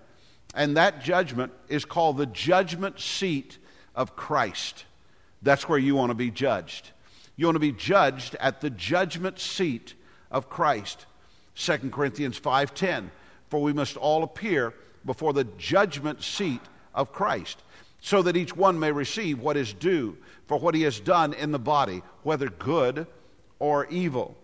and 0.55 0.77
that 0.77 1.03
judgment 1.03 1.53
is 1.69 1.85
called 1.85 2.19
the 2.19 2.27
judgment 2.27 3.01
seat 3.01 3.59
of 3.95 4.17
Christ. 4.17 4.85
That's 5.43 5.69
where 5.69 5.79
you 5.79 5.95
want 5.95 6.11
to 6.11 6.15
be 6.15 6.31
judged. 6.31 6.91
You 7.37 7.47
want 7.47 7.57
to 7.57 7.61
be 7.61 7.73
judged 7.73 8.35
at 8.41 8.61
the 8.61 8.71
judgment 8.71 9.39
seat 9.39 9.95
of 10.31 10.49
Christ. 10.49 11.07
2 11.57 11.79
Corinthians 11.91 12.39
5:10 12.41 13.11
For 13.49 13.63
we 13.63 13.73
must 13.73 13.97
all 13.97 14.23
appear 14.23 14.75
before 15.05 15.33
the 15.33 15.45
judgment 15.45 16.23
seat 16.23 16.61
of 16.97 17.13
Christ, 17.13 17.63
so 18.01 18.23
that 18.23 18.37
each 18.37 18.57
one 18.57 18.79
may 18.81 18.91
receive 18.91 19.39
what 19.39 19.57
is 19.57 19.73
due 19.73 20.17
for 20.49 20.59
what 20.59 20.75
he 20.75 20.83
has 20.83 20.99
done 20.99 21.35
in 21.35 21.53
the 21.53 21.59
body, 21.59 22.03
whether 22.25 22.49
good 22.49 23.07
or 23.59 23.87
evil. 23.87 24.37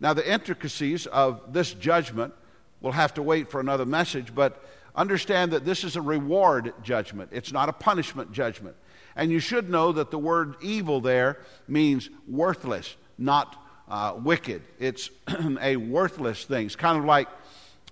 Now, 0.00 0.14
the 0.14 0.32
intricacies 0.32 1.06
of 1.06 1.52
this 1.52 1.74
judgment 1.74 2.32
will 2.80 2.92
have 2.92 3.14
to 3.14 3.22
wait 3.22 3.50
for 3.50 3.60
another 3.60 3.84
message, 3.84 4.34
but 4.34 4.64
understand 4.94 5.50
that 5.52 5.64
this 5.64 5.82
is 5.84 5.96
a 5.96 6.00
reward 6.00 6.72
judgment, 6.82 7.30
it's 7.32 7.52
not 7.52 7.68
a 7.68 7.72
punishment 7.72 8.32
judgment. 8.32 8.76
And 9.16 9.32
you 9.32 9.40
should 9.40 9.68
know 9.68 9.90
that 9.92 10.12
the 10.12 10.18
word 10.18 10.54
evil 10.62 11.00
there 11.00 11.40
means 11.66 12.08
worthless, 12.28 12.94
not 13.18 13.56
uh, 13.88 14.14
wicked. 14.16 14.62
It's 14.78 15.10
a 15.60 15.74
worthless 15.74 16.44
thing. 16.44 16.66
It's 16.66 16.76
kind 16.76 16.96
of 16.96 17.04
like 17.04 17.26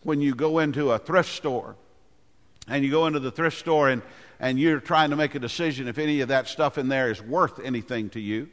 when 0.05 0.21
you 0.21 0.37
go 0.37 0.61
into 0.61 0.93
a 0.93 1.01
thrift 1.01 1.33
store 1.33 1.75
and 2.69 2.85
you 2.85 2.91
go 2.91 3.07
into 3.07 3.21
the 3.21 3.31
thrift 3.31 3.59
store 3.59 3.89
and, 3.91 4.03
and 4.41 4.59
you're 4.59 4.81
trying 4.81 5.11
to 5.11 5.17
make 5.17 5.35
a 5.35 5.39
decision 5.39 5.89
if 5.89 5.99
any 5.99 6.21
of 6.21 6.29
that 6.29 6.49
stuff 6.49 6.79
in 6.79 6.89
there 6.89 7.11
is 7.11 7.23
worth 7.23 7.61
anything 7.61 8.11
to 8.11 8.21
you. 8.21 8.49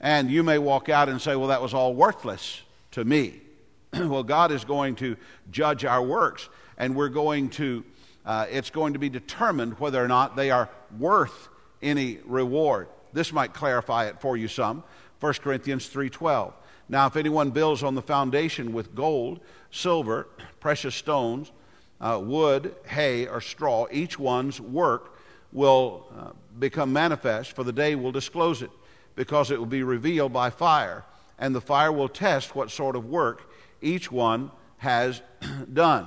And 0.00 0.30
you 0.30 0.42
may 0.42 0.58
walk 0.58 0.88
out 0.88 1.08
and 1.08 1.20
say, 1.20 1.36
Well, 1.36 1.48
that 1.48 1.62
was 1.62 1.74
all 1.74 1.94
worthless 1.94 2.62
to 2.92 3.04
me. 3.04 3.40
well, 3.92 4.22
God 4.22 4.52
is 4.52 4.64
going 4.64 4.94
to 4.96 5.16
judge 5.50 5.84
our 5.84 6.02
works, 6.02 6.48
and 6.76 6.94
we're 6.94 7.08
going 7.08 7.48
to, 7.50 7.84
uh, 8.24 8.46
it's 8.50 8.70
going 8.70 8.92
to 8.92 8.98
be 8.98 9.08
determined 9.08 9.78
whether 9.80 10.02
or 10.02 10.06
not 10.06 10.36
they 10.36 10.50
are 10.52 10.68
worth 10.98 11.48
any 11.82 12.18
reward. 12.26 12.86
This 13.12 13.32
might 13.32 13.54
clarify 13.54 14.06
it 14.06 14.20
for 14.20 14.36
you 14.36 14.46
some. 14.46 14.84
1 15.18 15.32
Corinthians 15.34 15.88
3:12. 15.88 16.52
Now 16.88 17.06
if 17.08 17.16
anyone 17.16 17.50
builds 17.50 17.82
on 17.82 17.96
the 17.96 18.02
foundation 18.02 18.72
with 18.72 18.94
gold, 18.94 19.40
silver, 19.72 20.28
precious 20.60 20.94
stones, 20.94 21.50
uh, 22.00 22.20
wood, 22.22 22.74
hay, 22.86 23.26
or 23.26 23.40
straw, 23.40 23.86
each 23.90 24.18
one's 24.18 24.60
work 24.60 25.18
will 25.52 26.06
uh, 26.16 26.30
become 26.58 26.92
manifest, 26.92 27.54
for 27.54 27.64
the 27.64 27.72
day 27.72 27.94
will 27.94 28.12
disclose 28.12 28.62
it, 28.62 28.70
because 29.16 29.50
it 29.50 29.58
will 29.58 29.66
be 29.66 29.82
revealed 29.82 30.32
by 30.32 30.50
fire, 30.50 31.04
and 31.38 31.54
the 31.54 31.60
fire 31.60 31.90
will 31.92 32.08
test 32.08 32.54
what 32.54 32.70
sort 32.70 32.94
of 32.96 33.06
work 33.06 33.50
each 33.80 34.10
one 34.12 34.50
has 34.78 35.20
done. 35.72 36.06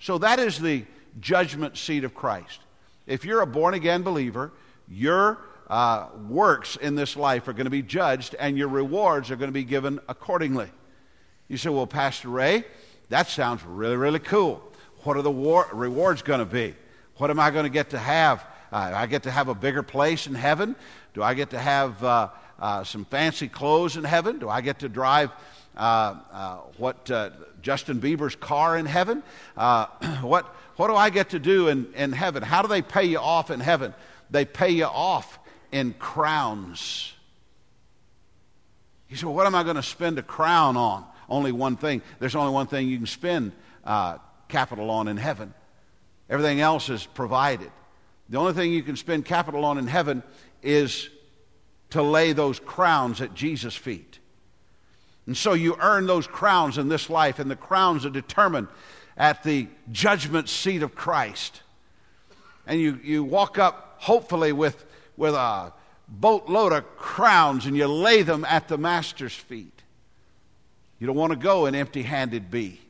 So 0.00 0.18
that 0.18 0.38
is 0.38 0.58
the 0.58 0.84
judgment 1.20 1.76
seat 1.76 2.04
of 2.04 2.14
Christ. 2.14 2.60
If 3.06 3.24
you're 3.24 3.40
a 3.42 3.46
born 3.46 3.74
again 3.74 4.02
believer, 4.02 4.52
your 4.88 5.38
uh, 5.68 6.08
works 6.28 6.76
in 6.76 6.94
this 6.96 7.16
life 7.16 7.48
are 7.48 7.52
going 7.54 7.64
to 7.64 7.70
be 7.70 7.82
judged, 7.82 8.34
and 8.38 8.58
your 8.58 8.68
rewards 8.68 9.30
are 9.30 9.36
going 9.36 9.48
to 9.48 9.52
be 9.52 9.64
given 9.64 10.00
accordingly. 10.08 10.68
You 11.48 11.56
say, 11.56 11.70
Well, 11.70 11.86
Pastor 11.86 12.28
Ray, 12.28 12.64
that 13.08 13.28
sounds 13.28 13.62
really, 13.64 13.96
really 13.96 14.18
cool. 14.18 14.62
What 15.04 15.16
are 15.16 15.22
the 15.22 15.30
war- 15.30 15.68
rewards 15.72 16.22
going 16.22 16.40
to 16.40 16.46
be? 16.46 16.74
What 17.16 17.30
am 17.30 17.40
I 17.40 17.50
going 17.50 17.64
to 17.64 17.68
get 17.70 17.90
to 17.90 17.98
have? 17.98 18.44
Uh, 18.72 18.92
I 18.94 19.06
get 19.06 19.24
to 19.24 19.30
have 19.30 19.48
a 19.48 19.54
bigger 19.54 19.82
place 19.82 20.26
in 20.26 20.34
heaven? 20.34 20.76
Do 21.14 21.22
I 21.22 21.34
get 21.34 21.50
to 21.50 21.58
have 21.58 22.02
uh, 22.02 22.28
uh, 22.58 22.84
some 22.84 23.04
fancy 23.04 23.48
clothes 23.48 23.96
in 23.96 24.04
heaven? 24.04 24.38
Do 24.38 24.48
I 24.48 24.60
get 24.60 24.78
to 24.80 24.88
drive 24.88 25.30
uh, 25.76 26.16
uh, 26.32 26.54
what 26.78 27.10
uh, 27.10 27.30
Justin 27.62 28.00
Bieber's 28.00 28.36
car 28.36 28.78
in 28.78 28.86
heaven? 28.86 29.22
what, 29.54 30.44
what 30.76 30.86
do 30.86 30.94
I 30.94 31.10
get 31.10 31.30
to 31.30 31.38
do 31.38 31.68
in, 31.68 31.92
in 31.94 32.12
heaven? 32.12 32.42
How 32.42 32.62
do 32.62 32.68
they 32.68 32.82
pay 32.82 33.04
you 33.04 33.18
off 33.18 33.50
in 33.50 33.60
heaven? 33.60 33.94
They 34.30 34.44
pay 34.44 34.70
you 34.70 34.84
off 34.84 35.38
in 35.72 35.94
crowns. 35.94 37.12
He 39.08 39.16
said, 39.16 39.28
what 39.28 39.46
am 39.46 39.54
I 39.54 39.62
going 39.64 39.76
to 39.76 39.82
spend 39.82 40.18
a 40.18 40.22
crown 40.22 40.76
on? 40.76 41.04
Only 41.28 41.52
one 41.52 41.76
thing. 41.76 42.00
There's 42.20 42.36
only 42.36 42.52
one 42.52 42.66
thing 42.68 42.88
you 42.88 42.96
can 42.96 43.06
spend 43.06 43.52
uh, 43.84 44.16
capital 44.52 44.90
on 44.90 45.08
in 45.08 45.16
heaven. 45.16 45.52
Everything 46.30 46.60
else 46.60 46.88
is 46.90 47.06
provided. 47.06 47.72
The 48.28 48.38
only 48.38 48.52
thing 48.52 48.70
you 48.72 48.82
can 48.82 48.96
spend 48.96 49.24
capital 49.24 49.64
on 49.64 49.78
in 49.78 49.86
heaven 49.88 50.22
is 50.62 51.08
to 51.90 52.02
lay 52.02 52.32
those 52.32 52.60
crowns 52.60 53.20
at 53.20 53.34
Jesus' 53.34 53.74
feet. 53.74 54.18
And 55.26 55.36
so 55.36 55.54
you 55.54 55.76
earn 55.80 56.06
those 56.06 56.26
crowns 56.26 56.78
in 56.78 56.88
this 56.88 57.08
life, 57.10 57.38
and 57.38 57.50
the 57.50 57.56
crowns 57.56 58.04
are 58.04 58.10
determined 58.10 58.68
at 59.16 59.42
the 59.42 59.68
judgment 59.90 60.48
seat 60.48 60.82
of 60.82 60.94
Christ. 60.94 61.62
And 62.66 62.80
you, 62.80 63.00
you 63.02 63.24
walk 63.24 63.58
up, 63.58 63.96
hopefully, 63.98 64.52
with, 64.52 64.84
with 65.16 65.34
a 65.34 65.72
boatload 66.08 66.72
of 66.72 66.84
crowns 66.96 67.64
and 67.64 67.74
you 67.76 67.86
lay 67.86 68.22
them 68.22 68.44
at 68.44 68.68
the 68.68 68.76
Master's 68.78 69.34
feet. 69.34 69.82
You 70.98 71.06
don't 71.06 71.16
want 71.16 71.32
to 71.32 71.38
go 71.38 71.66
an 71.66 71.74
empty 71.74 72.02
handed 72.02 72.50
bee. 72.50 72.80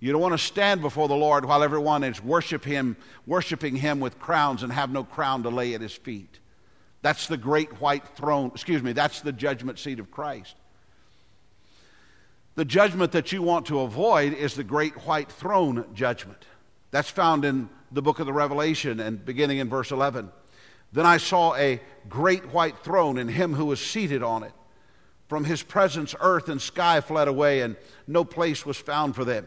You 0.00 0.12
don't 0.12 0.22
want 0.22 0.32
to 0.32 0.38
stand 0.38 0.80
before 0.80 1.08
the 1.08 1.14
Lord 1.14 1.44
while 1.44 1.62
everyone 1.62 2.02
is 2.04 2.22
worship 2.24 2.64
him, 2.64 2.96
worshiping 3.26 3.76
him 3.76 4.00
with 4.00 4.18
crowns 4.18 4.62
and 4.62 4.72
have 4.72 4.88
no 4.90 5.04
crown 5.04 5.42
to 5.42 5.50
lay 5.50 5.74
at 5.74 5.82
his 5.82 5.92
feet. 5.92 6.38
That's 7.02 7.26
the 7.28 7.36
great 7.36 7.80
white 7.82 8.16
throne, 8.16 8.50
excuse 8.54 8.82
me, 8.82 8.92
that's 8.92 9.20
the 9.20 9.32
judgment 9.32 9.78
seat 9.78 9.98
of 10.00 10.10
Christ. 10.10 10.56
The 12.54 12.64
judgment 12.64 13.12
that 13.12 13.30
you 13.30 13.42
want 13.42 13.66
to 13.66 13.80
avoid 13.80 14.32
is 14.32 14.54
the 14.54 14.64
great 14.64 14.94
white 15.06 15.30
throne 15.30 15.84
judgment. 15.94 16.46
That's 16.90 17.10
found 17.10 17.44
in 17.44 17.68
the 17.92 18.02
book 18.02 18.20
of 18.20 18.26
the 18.26 18.32
Revelation 18.32 19.00
and 19.00 19.22
beginning 19.24 19.58
in 19.58 19.68
verse 19.68 19.90
11. 19.90 20.30
Then 20.92 21.06
I 21.06 21.18
saw 21.18 21.54
a 21.56 21.78
great 22.08 22.52
white 22.52 22.78
throne 22.78 23.18
and 23.18 23.30
him 23.30 23.52
who 23.52 23.66
was 23.66 23.80
seated 23.84 24.22
on 24.22 24.42
it. 24.44 24.52
From 25.28 25.44
his 25.44 25.62
presence, 25.62 26.14
earth 26.20 26.48
and 26.48 26.60
sky 26.60 27.00
fled 27.00 27.28
away, 27.28 27.60
and 27.60 27.76
no 28.08 28.24
place 28.24 28.66
was 28.66 28.76
found 28.76 29.14
for 29.14 29.24
them. 29.24 29.46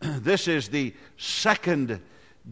this 0.00 0.48
is 0.48 0.68
the 0.68 0.94
second 1.18 2.00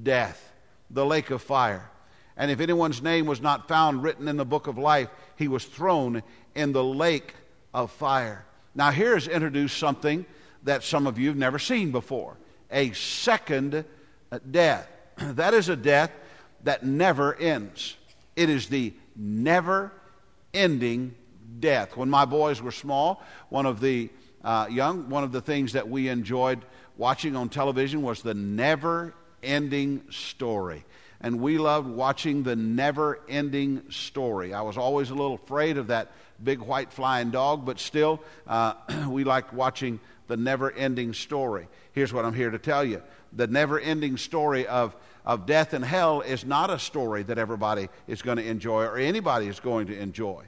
death, 0.02 0.52
the 0.90 1.04
lake 1.04 1.30
of 1.30 1.42
fire. 1.42 1.90
And 2.36 2.50
if 2.50 2.60
anyone's 2.60 3.02
name 3.02 3.26
was 3.26 3.40
not 3.40 3.66
found 3.66 4.02
written 4.02 4.28
in 4.28 4.36
the 4.36 4.44
book 4.44 4.66
of 4.66 4.78
life, 4.78 5.08
he 5.36 5.48
was 5.48 5.64
thrown 5.64 6.22
in 6.54 6.72
the 6.72 6.84
lake 6.84 7.34
of 7.74 7.90
fire. 7.90 8.44
Now, 8.74 8.90
here 8.90 9.16
is 9.16 9.26
introduced 9.26 9.76
something 9.76 10.24
that 10.62 10.84
some 10.84 11.06
of 11.06 11.18
you 11.18 11.28
have 11.28 11.36
never 11.36 11.58
seen 11.58 11.90
before 11.90 12.36
a 12.70 12.92
second 12.92 13.84
death. 14.50 14.88
That 15.18 15.52
is 15.52 15.68
a 15.68 15.74
death 15.74 16.12
that 16.62 16.86
never 16.86 17.34
ends. 17.34 17.96
It 18.36 18.48
is 18.48 18.68
the 18.68 18.92
never 19.16 19.90
ending 20.54 21.12
death. 21.58 21.96
When 21.96 22.08
my 22.08 22.24
boys 22.24 22.62
were 22.62 22.70
small, 22.70 23.24
one 23.48 23.66
of 23.66 23.80
the 23.80 24.10
uh, 24.44 24.68
young, 24.70 25.10
one 25.10 25.24
of 25.24 25.32
the 25.32 25.40
things 25.40 25.72
that 25.72 25.88
we 25.88 26.08
enjoyed 26.08 26.62
watching 26.98 27.36
on 27.36 27.48
television 27.48 28.02
was 28.02 28.20
the 28.20 28.34
never 28.34 29.14
ending 29.42 30.02
story. 30.10 30.84
And 31.20 31.40
we 31.40 31.58
loved 31.58 31.88
watching 31.88 32.42
the 32.42 32.54
never 32.56 33.20
ending 33.28 33.82
story. 33.90 34.52
I 34.52 34.62
was 34.62 34.76
always 34.76 35.10
a 35.10 35.14
little 35.14 35.34
afraid 35.34 35.78
of 35.78 35.86
that 35.86 36.12
big 36.42 36.60
white 36.60 36.92
flying 36.92 37.30
dog, 37.30 37.64
but 37.64 37.80
still, 37.80 38.20
uh, 38.46 38.74
we 39.08 39.24
liked 39.24 39.52
watching 39.52 39.98
the 40.26 40.36
never 40.36 40.70
ending 40.72 41.14
story. 41.14 41.68
Here's 41.92 42.12
what 42.12 42.24
I'm 42.24 42.34
here 42.34 42.50
to 42.50 42.58
tell 42.58 42.84
you 42.84 43.00
the 43.32 43.46
never 43.46 43.78
ending 43.78 44.16
story 44.16 44.66
of, 44.66 44.96
of 45.26 45.44
death 45.46 45.74
and 45.74 45.84
hell 45.84 46.22
is 46.22 46.44
not 46.46 46.70
a 46.70 46.78
story 46.78 47.22
that 47.24 47.36
everybody 47.36 47.88
is 48.06 48.22
going 48.22 48.38
to 48.38 48.46
enjoy 48.46 48.84
or 48.84 48.96
anybody 48.96 49.48
is 49.48 49.60
going 49.60 49.86
to 49.86 49.98
enjoy. 49.98 50.42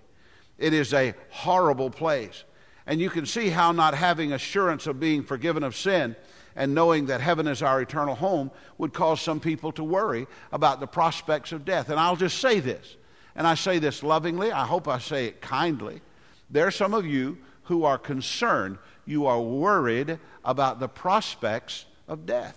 It 0.57 0.73
is 0.73 0.95
a 0.95 1.15
horrible 1.29 1.91
place. 1.91 2.45
And 2.87 2.99
you 2.99 3.11
can 3.11 3.27
see 3.27 3.51
how 3.51 3.73
not 3.73 3.95
having 3.95 4.33
assurance 4.33 4.87
of 4.87 4.99
being 4.99 5.23
forgiven 5.25 5.63
of 5.63 5.77
sin 5.77 6.17
and 6.57 6.75
knowing 6.75 7.07
that 7.07 7.21
heaven 7.21 7.47
is 7.47 7.63
our 7.63 7.81
eternal 7.81 8.15
home 8.15 8.51
would 8.79 8.93
cause 8.93 9.21
some 9.21 9.41
people 9.41 9.73
to 9.73 9.85
worry 9.85 10.27
about 10.53 10.81
the 10.81 10.87
prospects 10.87 11.53
of 11.53 11.65
death. 11.65 11.89
And 11.91 11.99
I'll 11.99 12.17
just 12.17 12.39
say 12.39 12.61
this, 12.61 12.97
and 13.37 13.47
I 13.47 13.55
say 13.55 13.79
this 13.79 14.03
lovingly, 14.03 14.51
I 14.53 14.65
hope 14.65 14.89
I 14.89 14.99
say 14.99 15.27
it 15.27 15.41
kindly. 15.41 16.01
There 16.51 16.67
are 16.67 16.71
some 16.73 16.95
of 16.95 17.07
you 17.07 17.39
who 17.65 17.85
are 17.85 17.99
concerned, 17.99 18.79
you 19.07 19.27
are 19.27 19.41
worried 19.41 20.19
about 20.45 20.81
the 20.81 20.89
prospects 20.89 21.85
of 22.09 22.27
death. 22.27 22.57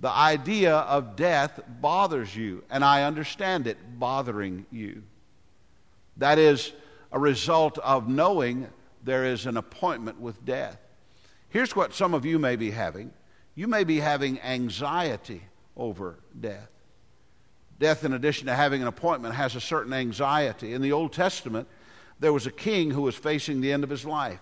The 0.00 0.10
idea 0.10 0.76
of 0.78 1.14
death 1.14 1.60
bothers 1.80 2.34
you, 2.34 2.64
and 2.68 2.84
I 2.84 3.04
understand 3.04 3.66
it 3.68 3.78
bothering 3.98 4.66
you. 4.72 5.02
That 6.18 6.38
is 6.38 6.72
a 7.12 7.18
result 7.18 7.78
of 7.78 8.08
knowing 8.08 8.66
there 9.04 9.24
is 9.26 9.46
an 9.46 9.56
appointment 9.56 10.20
with 10.20 10.44
death. 10.44 10.78
Here's 11.54 11.76
what 11.76 11.94
some 11.94 12.14
of 12.14 12.26
you 12.26 12.40
may 12.40 12.56
be 12.56 12.72
having 12.72 13.12
you 13.54 13.68
may 13.68 13.84
be 13.84 14.00
having 14.00 14.40
anxiety 14.40 15.40
over 15.76 16.18
death. 16.40 16.68
Death, 17.78 18.04
in 18.04 18.12
addition 18.14 18.48
to 18.48 18.54
having 18.56 18.82
an 18.82 18.88
appointment, 18.88 19.36
has 19.36 19.54
a 19.54 19.60
certain 19.60 19.92
anxiety. 19.92 20.72
In 20.72 20.82
the 20.82 20.90
Old 20.90 21.12
Testament, 21.12 21.68
there 22.18 22.32
was 22.32 22.48
a 22.48 22.50
king 22.50 22.90
who 22.90 23.02
was 23.02 23.14
facing 23.14 23.60
the 23.60 23.72
end 23.72 23.84
of 23.84 23.90
his 23.90 24.04
life. 24.04 24.40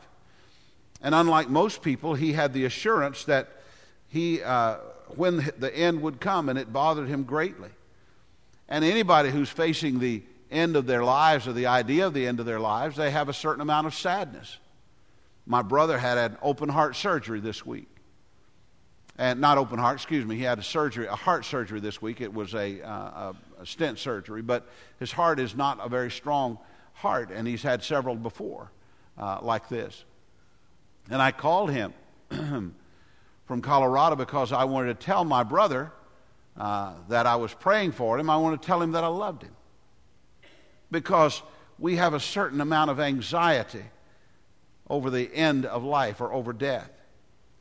And 1.03 1.14
unlike 1.14 1.51
most 1.51 1.83
people, 1.83 2.14
he 2.14 2.33
had 2.33 2.55
the 2.55 2.64
assurance 2.64 3.25
that 3.25 3.51
he, 4.09 4.40
uh, 4.42 4.77
when 5.09 5.46
the 5.59 5.77
end 5.77 6.01
would 6.01 6.18
come, 6.18 6.48
and 6.48 6.59
it 6.59 6.72
bothered 6.72 7.09
him 7.09 7.25
greatly. 7.25 7.70
And 8.70 8.83
anybody 8.83 9.29
who's 9.31 9.51
facing 9.51 9.98
the 9.98 10.22
end 10.51 10.75
of 10.77 10.87
their 10.87 11.05
lives 11.05 11.46
or 11.46 11.53
the 11.53 11.66
idea 11.66 12.07
of 12.07 12.14
the 12.14 12.27
end 12.27 12.40
of 12.40 12.46
their 12.46 12.61
lives, 12.61 12.96
they 12.96 13.11
have 13.11 13.29
a 13.29 13.35
certain 13.35 13.61
amount 13.61 13.87
of 13.87 13.94
sadness. 13.94 14.57
My 15.46 15.62
brother 15.62 15.98
had 15.98 16.18
an 16.18 16.37
open 16.42 16.68
heart 16.68 16.96
surgery 16.96 17.40
this 17.40 17.66
week. 17.66 17.88
And 19.18 19.40
not 19.40 19.59
open 19.59 19.78
heart, 19.78 19.96
excuse 19.96 20.24
me. 20.24 20.37
He 20.37 20.42
had 20.42 20.59
a 20.59 20.62
surgery, 20.62 21.07
a 21.07 21.16
heart 21.16 21.44
surgery 21.44 21.81
this 21.81 22.00
week. 22.00 22.20
It 22.20 22.33
was 22.33 22.55
a, 22.55 22.81
uh, 22.83 22.90
a, 22.90 23.35
a 23.62 23.66
stent 23.66 23.98
surgery, 23.98 24.40
but 24.40 24.66
his 24.98 25.12
heart 25.12 25.38
is 25.38 25.55
not 25.55 25.78
a 25.85 25.88
very 25.88 26.11
strong 26.11 26.59
heart, 26.94 27.31
and 27.31 27.46
he's 27.46 27.62
had 27.62 27.83
several 27.83 28.14
before 28.14 28.70
uh, 29.18 29.38
like 29.42 29.68
this. 29.68 30.05
And 31.11 31.20
I 31.20 31.31
called 31.31 31.70
him 31.70 31.92
from 32.31 33.61
Colorado 33.61 34.16
because 34.16 34.50
I 34.50 34.64
wanted 34.64 34.98
to 34.98 35.05
tell 35.07 35.24
my 35.24 35.42
brother 35.42 35.92
uh, 36.57 36.94
that 37.09 37.26
I 37.26 37.37
was 37.37 37.52
praying 37.52 37.92
for 37.92 38.18
him. 38.18 38.31
I 38.31 38.38
wanted 38.38 38.62
to 38.62 38.66
tell 38.66 38.81
him 38.81 38.92
that 38.92 39.05
I 39.05 39.09
loved 39.09 39.42
him 39.42 39.55
because 40.90 41.42
we 41.78 41.96
have 41.96 42.14
a 42.14 42.20
certain 42.20 42.61
amount 42.62 42.90
of 42.90 42.98
anxiety 42.98 43.85
over 44.92 45.09
the 45.09 45.35
end 45.35 45.64
of 45.64 45.83
life 45.83 46.20
or 46.20 46.31
over 46.35 46.52
death. 46.52 46.90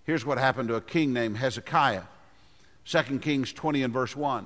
Here's 0.04 0.26
what 0.26 0.38
happened 0.38 0.68
to 0.68 0.76
a 0.76 0.82
king 0.82 1.14
named 1.14 1.38
Hezekiah. 1.38 2.02
2 2.86 3.20
Kings 3.20 3.54
20 3.54 3.84
and 3.84 3.94
verse 3.94 4.18
1. 4.18 4.46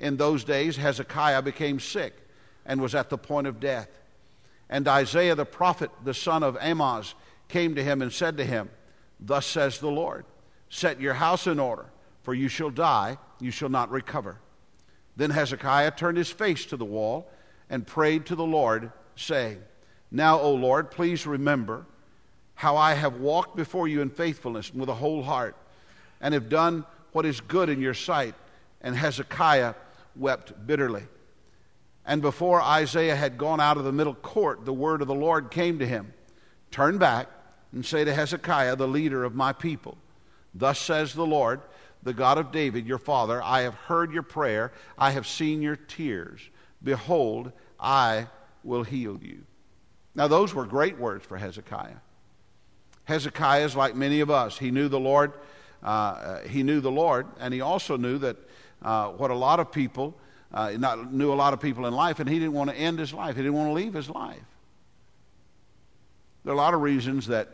In 0.00 0.16
those 0.16 0.42
days, 0.42 0.76
Hezekiah 0.76 1.42
became 1.42 1.78
sick 1.78 2.12
and 2.66 2.80
was 2.80 2.96
at 2.96 3.08
the 3.08 3.16
point 3.16 3.46
of 3.46 3.60
death. 3.60 3.86
And 4.68 4.88
Isaiah 4.88 5.36
the 5.36 5.44
prophet, 5.44 5.92
the 6.02 6.12
son 6.12 6.42
of 6.42 6.58
Amoz, 6.60 7.14
came 7.48 7.76
to 7.76 7.84
him 7.84 8.02
and 8.02 8.12
said 8.12 8.36
to 8.38 8.44
him, 8.44 8.68
Thus 9.20 9.46
says 9.46 9.78
the 9.78 9.86
Lord, 9.90 10.24
set 10.68 11.00
your 11.00 11.14
house 11.14 11.46
in 11.46 11.60
order, 11.60 11.86
for 12.24 12.34
you 12.34 12.48
shall 12.48 12.70
die, 12.70 13.16
you 13.38 13.52
shall 13.52 13.68
not 13.68 13.92
recover. 13.92 14.38
Then 15.16 15.30
Hezekiah 15.30 15.92
turned 15.92 16.18
his 16.18 16.30
face 16.30 16.66
to 16.66 16.76
the 16.76 16.84
wall 16.84 17.30
and 17.70 17.86
prayed 17.86 18.26
to 18.26 18.34
the 18.34 18.42
Lord, 18.42 18.90
saying, 19.14 19.60
Now, 20.10 20.40
O 20.40 20.52
Lord, 20.52 20.90
please 20.90 21.26
remember 21.28 21.86
how 22.54 22.76
I 22.76 22.94
have 22.94 23.20
walked 23.20 23.56
before 23.56 23.88
you 23.88 24.00
in 24.00 24.10
faithfulness 24.10 24.70
and 24.70 24.80
with 24.80 24.88
a 24.88 24.94
whole 24.94 25.22
heart, 25.22 25.56
and 26.20 26.32
have 26.34 26.48
done 26.48 26.84
what 27.12 27.26
is 27.26 27.40
good 27.40 27.68
in 27.68 27.80
your 27.80 27.94
sight. 27.94 28.34
And 28.80 28.96
Hezekiah 28.96 29.74
wept 30.16 30.52
bitterly. 30.66 31.04
And 32.06 32.20
before 32.20 32.60
Isaiah 32.60 33.16
had 33.16 33.38
gone 33.38 33.60
out 33.60 33.76
of 33.78 33.84
the 33.84 33.92
middle 33.92 34.14
court, 34.14 34.64
the 34.64 34.72
word 34.74 35.00
of 35.00 35.08
the 35.08 35.14
Lord 35.14 35.50
came 35.50 35.78
to 35.78 35.86
him 35.86 36.12
Turn 36.70 36.98
back 36.98 37.28
and 37.72 37.84
say 37.86 38.04
to 38.04 38.12
Hezekiah, 38.12 38.76
the 38.76 38.88
leader 38.88 39.22
of 39.24 39.34
my 39.34 39.52
people, 39.52 39.96
Thus 40.56 40.78
says 40.78 41.12
the 41.14 41.26
Lord, 41.26 41.60
the 42.02 42.12
God 42.12 42.36
of 42.38 42.50
David, 42.52 42.86
your 42.86 42.98
father, 42.98 43.42
I 43.42 43.62
have 43.62 43.74
heard 43.74 44.12
your 44.12 44.22
prayer, 44.24 44.72
I 44.98 45.10
have 45.12 45.26
seen 45.26 45.62
your 45.62 45.76
tears. 45.76 46.40
Behold, 46.82 47.50
I 47.80 48.26
will 48.62 48.82
heal 48.82 49.18
you. 49.22 49.42
Now, 50.14 50.28
those 50.28 50.54
were 50.54 50.66
great 50.66 50.98
words 50.98 51.24
for 51.24 51.38
Hezekiah. 51.38 51.96
Hezekiah 53.04 53.64
is 53.64 53.76
like 53.76 53.94
many 53.94 54.20
of 54.20 54.30
us. 54.30 54.58
He 54.58 54.70
knew 54.70 54.88
the 54.88 55.00
Lord. 55.00 55.32
Uh, 55.82 55.86
uh, 55.86 56.40
he 56.42 56.62
knew 56.62 56.80
the 56.80 56.90
Lord, 56.90 57.26
and 57.38 57.52
he 57.52 57.60
also 57.60 57.98
knew 57.98 58.16
that 58.18 58.36
uh, 58.82 59.08
what 59.10 59.30
a 59.30 59.34
lot 59.34 59.60
of 59.60 59.70
people 59.70 60.14
uh, 60.52 60.70
not, 60.78 61.12
knew 61.12 61.30
a 61.30 61.34
lot 61.34 61.52
of 61.52 61.60
people 61.60 61.86
in 61.86 61.94
life, 61.94 62.20
and 62.20 62.28
he 62.28 62.38
didn't 62.38 62.52
want 62.54 62.70
to 62.70 62.76
end 62.76 62.98
his 62.98 63.12
life. 63.12 63.36
He 63.36 63.42
didn't 63.42 63.54
want 63.54 63.68
to 63.68 63.72
leave 63.74 63.92
his 63.92 64.08
life. 64.08 64.40
There 66.44 66.52
are 66.52 66.56
a 66.56 66.60
lot 66.60 66.74
of 66.74 66.80
reasons 66.80 67.26
that. 67.28 67.48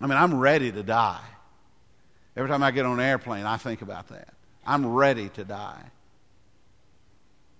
I 0.00 0.06
mean, 0.08 0.18
I'm 0.18 0.36
ready 0.40 0.72
to 0.72 0.82
die. 0.82 1.20
Every 2.36 2.50
time 2.50 2.64
I 2.64 2.72
get 2.72 2.84
on 2.84 2.98
an 2.98 3.04
airplane, 3.06 3.46
I 3.46 3.58
think 3.58 3.80
about 3.80 4.08
that. 4.08 4.34
I'm 4.66 4.84
ready 4.88 5.28
to 5.30 5.44
die. 5.44 5.84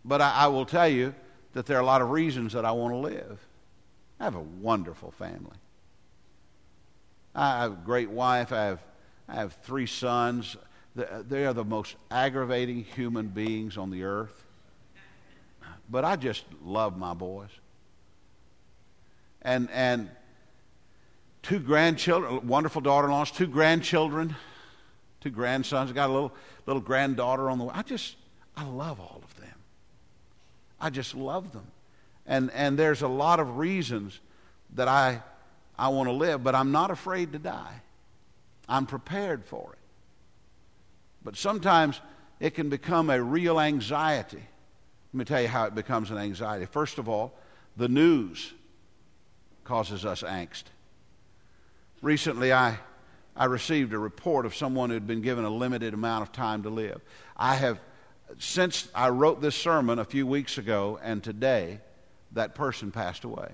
But 0.04 0.20
I, 0.20 0.32
I 0.32 0.46
will 0.48 0.66
tell 0.66 0.88
you 0.88 1.14
that 1.52 1.64
there 1.66 1.76
are 1.76 1.80
a 1.80 1.86
lot 1.86 2.02
of 2.02 2.10
reasons 2.10 2.54
that 2.54 2.64
I 2.64 2.72
want 2.72 2.92
to 2.92 2.98
live. 2.98 3.38
I 4.18 4.24
have 4.24 4.34
a 4.34 4.40
wonderful 4.40 5.12
family. 5.12 5.56
I 7.34 7.62
have 7.62 7.72
a 7.72 7.76
great 7.76 8.10
wife. 8.10 8.52
I 8.52 8.64
have, 8.66 8.78
I 9.28 9.34
have 9.34 9.54
three 9.64 9.86
sons. 9.86 10.56
They 10.94 11.44
are 11.44 11.52
the 11.52 11.64
most 11.64 11.96
aggravating 12.10 12.84
human 12.84 13.26
beings 13.28 13.76
on 13.76 13.90
the 13.90 14.04
earth. 14.04 14.44
But 15.90 16.04
I 16.04 16.16
just 16.16 16.44
love 16.64 16.96
my 16.96 17.14
boys. 17.14 17.50
And, 19.42 19.68
and 19.72 20.08
two 21.42 21.58
grandchildren, 21.58 22.46
wonderful 22.46 22.80
daughter 22.80 23.08
in 23.08 23.12
laws, 23.12 23.30
two 23.30 23.46
grandchildren, 23.48 24.36
two 25.20 25.30
grandsons. 25.30 25.90
I 25.90 25.94
got 25.94 26.08
a 26.08 26.12
little, 26.12 26.32
little 26.66 26.80
granddaughter 26.80 27.50
on 27.50 27.58
the 27.58 27.64
way. 27.64 27.72
I 27.74 27.82
just, 27.82 28.16
I 28.56 28.64
love 28.64 29.00
all 29.00 29.20
of 29.22 29.36
them. 29.40 29.50
I 30.80 30.90
just 30.90 31.14
love 31.14 31.52
them. 31.52 31.66
And, 32.26 32.50
and 32.52 32.78
there's 32.78 33.02
a 33.02 33.08
lot 33.08 33.40
of 33.40 33.58
reasons 33.58 34.20
that 34.74 34.88
I 34.88 35.20
I 35.78 35.88
want 35.88 36.08
to 36.08 36.12
live, 36.12 36.44
but 36.44 36.54
I'm 36.54 36.72
not 36.72 36.90
afraid 36.90 37.32
to 37.32 37.38
die. 37.38 37.80
I'm 38.68 38.86
prepared 38.86 39.44
for 39.44 39.70
it. 39.72 39.78
But 41.22 41.36
sometimes 41.36 42.00
it 42.40 42.50
can 42.50 42.68
become 42.68 43.10
a 43.10 43.20
real 43.20 43.58
anxiety. 43.58 44.42
Let 45.12 45.18
me 45.18 45.24
tell 45.24 45.42
you 45.42 45.48
how 45.48 45.64
it 45.64 45.74
becomes 45.74 46.10
an 46.10 46.18
anxiety. 46.18 46.66
First 46.66 46.98
of 46.98 47.08
all, 47.08 47.32
the 47.76 47.88
news 47.88 48.52
causes 49.64 50.04
us 50.04 50.22
angst. 50.22 50.64
Recently, 52.02 52.52
I, 52.52 52.78
I 53.34 53.46
received 53.46 53.94
a 53.94 53.98
report 53.98 54.46
of 54.46 54.54
someone 54.54 54.90
who 54.90 54.94
had 54.94 55.06
been 55.06 55.22
given 55.22 55.44
a 55.44 55.50
limited 55.50 55.94
amount 55.94 56.22
of 56.22 56.32
time 56.32 56.62
to 56.64 56.68
live. 56.70 57.00
I 57.36 57.54
have, 57.54 57.80
since 58.38 58.88
I 58.94 59.08
wrote 59.08 59.40
this 59.40 59.56
sermon 59.56 59.98
a 59.98 60.04
few 60.04 60.26
weeks 60.26 60.58
ago 60.58 61.00
and 61.02 61.22
today, 61.22 61.80
that 62.32 62.54
person 62.54 62.90
passed 62.92 63.24
away 63.24 63.48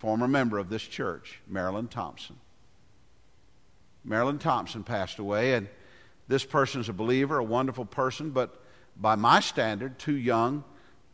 former 0.00 0.26
member 0.26 0.58
of 0.58 0.70
this 0.70 0.82
church, 0.82 1.40
Marilyn 1.46 1.86
Thompson. 1.86 2.36
Marilyn 4.02 4.38
Thompson 4.38 4.82
passed 4.82 5.18
away, 5.18 5.52
and 5.54 5.68
this 6.26 6.42
person's 6.42 6.88
a 6.88 6.92
believer, 6.94 7.36
a 7.36 7.44
wonderful 7.44 7.84
person, 7.84 8.30
but 8.30 8.62
by 8.96 9.14
my 9.14 9.40
standard, 9.40 9.98
too 9.98 10.16
young 10.16 10.64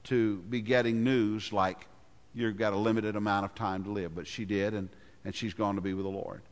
to 0.04 0.36
be 0.48 0.60
getting 0.60 1.02
news 1.02 1.52
like 1.52 1.88
you've 2.32 2.56
got 2.56 2.72
a 2.72 2.76
limited 2.76 3.16
amount 3.16 3.44
of 3.44 3.56
time 3.56 3.82
to 3.82 3.90
live. 3.90 4.14
But 4.14 4.28
she 4.28 4.44
did, 4.44 4.72
and, 4.72 4.88
and 5.24 5.34
she's 5.34 5.52
gone 5.52 5.74
to 5.74 5.80
be 5.80 5.92
with 5.92 6.04
the 6.04 6.10
Lord. 6.10 6.42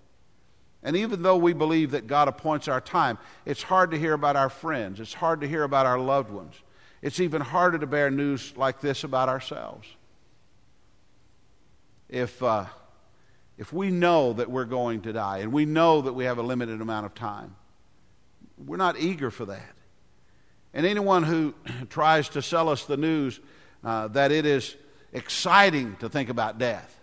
And 0.82 0.96
even 0.96 1.22
though 1.22 1.36
we 1.36 1.52
believe 1.52 1.92
that 1.92 2.08
God 2.08 2.26
appoints 2.26 2.66
our 2.66 2.80
time, 2.80 3.16
it's 3.46 3.62
hard 3.62 3.92
to 3.92 3.98
hear 3.98 4.12
about 4.12 4.34
our 4.34 4.50
friends, 4.50 4.98
it's 4.98 5.14
hard 5.14 5.40
to 5.42 5.48
hear 5.48 5.62
about 5.62 5.86
our 5.86 6.00
loved 6.00 6.30
ones, 6.32 6.54
it's 7.00 7.20
even 7.20 7.40
harder 7.40 7.78
to 7.78 7.86
bear 7.86 8.10
news 8.10 8.52
like 8.56 8.80
this 8.80 9.04
about 9.04 9.28
ourselves 9.28 9.86
if, 12.08 12.42
uh, 12.42 12.66
if 13.58 13.72
we 13.72 13.90
know 13.90 14.32
that 14.34 14.50
we're 14.50 14.64
going 14.64 15.02
to 15.02 15.12
die 15.12 15.38
and 15.38 15.52
we 15.52 15.64
know 15.64 16.02
that 16.02 16.12
we 16.12 16.24
have 16.24 16.38
a 16.38 16.42
limited 16.42 16.80
amount 16.80 17.06
of 17.06 17.14
time, 17.14 17.54
we're 18.66 18.76
not 18.76 18.98
eager 18.98 19.30
for 19.30 19.46
that. 19.46 19.72
And 20.72 20.84
anyone 20.86 21.22
who 21.22 21.54
tries 21.88 22.28
to 22.30 22.42
sell 22.42 22.68
us 22.68 22.84
the 22.84 22.96
news 22.96 23.40
uh, 23.82 24.08
that 24.08 24.32
it 24.32 24.46
is 24.46 24.76
exciting 25.12 25.96
to 25.96 26.08
think 26.08 26.28
about 26.28 26.58
death, 26.58 26.98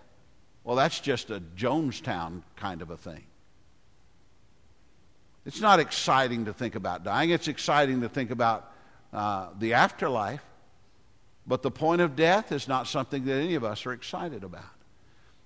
well, 0.64 0.76
that's 0.76 1.00
just 1.00 1.30
a 1.32 1.42
Jonestown 1.56 2.44
kind 2.56 2.82
of 2.82 2.90
a 2.92 2.98
thing. 2.98 3.24
It's 5.44 5.60
not 5.60 5.80
exciting 5.80 6.46
to 6.46 6.54
think 6.54 6.76
about 6.76 7.04
dying, 7.04 7.32
it's 7.32 7.48
exciting 7.48 8.02
to 8.02 8.10
think 8.10 8.30
about 8.30 8.72
uh, 9.14 9.50
the 9.58 9.74
afterlife. 9.74 10.44
But 11.48 11.64
the 11.64 11.72
point 11.72 12.02
of 12.02 12.16
death 12.16 12.52
is 12.52 12.68
not 12.68 12.88
something 12.88 13.26
that 13.26 13.34
any 13.34 13.56
of 13.56 13.64
us 13.64 13.88
are 13.88 13.94
excited 13.94 14.44
about. 14.44 14.64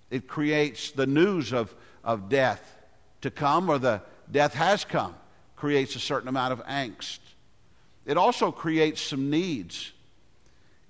It 0.09 0.27
creates 0.27 0.91
the 0.91 1.07
news 1.07 1.53
of, 1.53 1.73
of 2.03 2.29
death 2.29 2.77
to 3.21 3.31
come 3.31 3.69
or 3.69 3.77
the 3.79 4.01
death 4.31 4.53
has 4.53 4.85
come, 4.85 5.15
creates 5.55 5.95
a 5.95 5.99
certain 5.99 6.29
amount 6.29 6.53
of 6.53 6.63
angst. 6.65 7.19
It 8.05 8.17
also 8.17 8.51
creates 8.51 9.01
some 9.01 9.29
needs. 9.29 9.91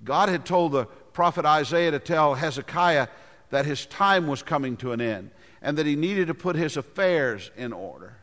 God 0.03 0.27
had 0.29 0.45
told 0.45 0.73
the 0.73 0.85
prophet 1.13 1.45
Isaiah 1.45 1.91
to 1.91 1.99
tell 1.99 2.35
Hezekiah 2.35 3.07
that 3.51 3.65
his 3.65 3.85
time 3.85 4.27
was 4.27 4.43
coming 4.43 4.75
to 4.77 4.91
an 4.91 4.99
end 4.99 5.31
and 5.61 5.77
that 5.77 5.85
he 5.85 5.95
needed 5.95 6.27
to 6.27 6.33
put 6.33 6.57
his 6.57 6.75
affairs 6.75 7.51
in 7.55 7.71
order. 7.71 8.15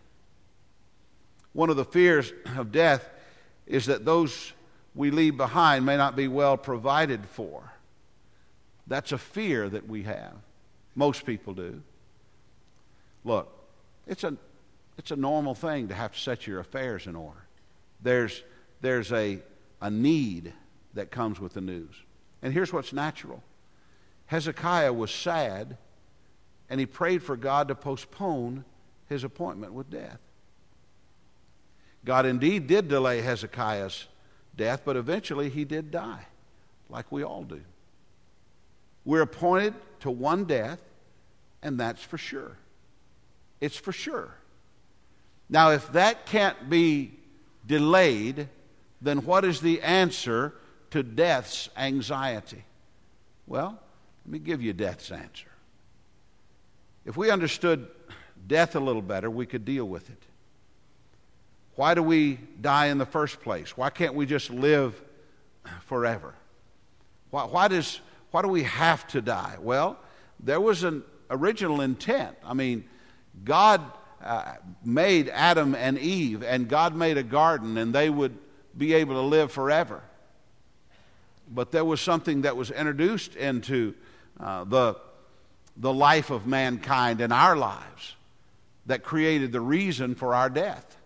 One 1.54 1.70
of 1.70 1.76
the 1.76 1.84
fears 1.84 2.32
of 2.56 2.70
death 2.70 3.08
is 3.66 3.86
that 3.86 4.04
those 4.04 4.52
we 4.94 5.10
leave 5.10 5.38
behind 5.38 5.86
may 5.86 5.96
not 5.96 6.16
be 6.16 6.28
well 6.28 6.58
provided 6.58 7.24
for. 7.24 7.72
That's 8.86 9.12
a 9.12 9.18
fear 9.18 9.68
that 9.70 9.88
we 9.88 10.02
have. 10.02 10.34
Most 10.94 11.24
people 11.24 11.54
do. 11.54 11.80
Look, 13.24 13.50
it's 14.06 14.24
a, 14.24 14.36
it's 14.98 15.10
a 15.10 15.16
normal 15.16 15.54
thing 15.54 15.88
to 15.88 15.94
have 15.94 16.12
to 16.12 16.18
set 16.18 16.46
your 16.46 16.60
affairs 16.60 17.06
in 17.06 17.16
order. 17.16 17.40
There's, 18.02 18.42
there's 18.80 19.12
a, 19.12 19.38
a 19.80 19.90
need 19.90 20.52
that 20.94 21.10
comes 21.10 21.40
with 21.40 21.54
the 21.54 21.60
news. 21.60 21.94
And 22.42 22.52
here's 22.52 22.72
what's 22.72 22.92
natural 22.92 23.42
Hezekiah 24.26 24.92
was 24.94 25.10
sad, 25.10 25.76
and 26.70 26.80
he 26.80 26.86
prayed 26.86 27.22
for 27.22 27.36
God 27.36 27.68
to 27.68 27.74
postpone 27.74 28.64
his 29.06 29.24
appointment 29.24 29.74
with 29.74 29.90
death. 29.90 30.18
God 32.06 32.24
indeed 32.24 32.66
did 32.66 32.88
delay 32.88 33.20
Hezekiah's 33.20 34.06
death, 34.56 34.82
but 34.86 34.96
eventually 34.96 35.50
he 35.50 35.64
did 35.64 35.90
die, 35.90 36.24
like 36.88 37.12
we 37.12 37.22
all 37.22 37.42
do. 37.42 37.60
We're 39.04 39.20
appointed 39.22 39.74
to 40.02 40.10
one 40.10 40.44
death, 40.44 40.80
and 41.62 41.78
that's 41.80 42.02
for 42.02 42.18
sure. 42.18 42.56
It's 43.60 43.76
for 43.76 43.92
sure. 43.92 44.34
Now, 45.48 45.70
if 45.70 45.92
that 45.92 46.26
can't 46.26 46.68
be 46.68 47.12
delayed, 47.64 48.48
then 49.00 49.24
what 49.24 49.44
is 49.44 49.60
the 49.60 49.80
answer 49.82 50.54
to 50.90 51.02
death's 51.04 51.70
anxiety? 51.76 52.64
Well, 53.46 53.78
let 54.26 54.32
me 54.32 54.38
give 54.40 54.60
you 54.60 54.72
death's 54.72 55.12
answer. 55.12 55.46
If 57.04 57.16
we 57.16 57.30
understood 57.30 57.86
death 58.46 58.74
a 58.74 58.80
little 58.80 59.02
better, 59.02 59.30
we 59.30 59.46
could 59.46 59.64
deal 59.64 59.84
with 59.88 60.10
it. 60.10 60.22
Why 61.76 61.94
do 61.94 62.02
we 62.02 62.38
die 62.60 62.86
in 62.86 62.98
the 62.98 63.06
first 63.06 63.40
place? 63.40 63.76
Why 63.76 63.90
can't 63.90 64.14
we 64.14 64.26
just 64.26 64.50
live 64.50 65.00
forever? 65.86 66.34
Why, 67.30 67.44
why 67.44 67.68
does 67.68 68.00
why 68.32 68.40
do 68.42 68.48
we 68.48 68.64
have 68.64 69.06
to 69.08 69.20
die? 69.20 69.56
Well, 69.60 69.98
there 70.40 70.60
was 70.60 70.82
an 70.84 71.02
original 71.30 71.80
intent. 71.82 72.36
I 72.44 72.54
mean, 72.54 72.84
God 73.44 73.82
uh, 74.24 74.54
made 74.84 75.28
Adam 75.28 75.74
and 75.74 75.98
Eve, 75.98 76.42
and 76.42 76.66
God 76.66 76.96
made 76.96 77.18
a 77.18 77.22
garden, 77.22 77.76
and 77.76 77.94
they 77.94 78.08
would 78.10 78.36
be 78.76 78.94
able 78.94 79.14
to 79.16 79.20
live 79.20 79.52
forever. 79.52 80.02
But 81.50 81.72
there 81.72 81.84
was 81.84 82.00
something 82.00 82.42
that 82.42 82.56
was 82.56 82.70
introduced 82.70 83.36
into 83.36 83.94
uh, 84.40 84.64
the, 84.64 84.96
the 85.76 85.92
life 85.92 86.30
of 86.30 86.46
mankind 86.46 87.20
and 87.20 87.34
our 87.34 87.54
lives 87.54 88.16
that 88.86 89.02
created 89.02 89.52
the 89.52 89.60
reason 89.60 90.14
for 90.14 90.34
our 90.34 90.48
death. 90.48 90.96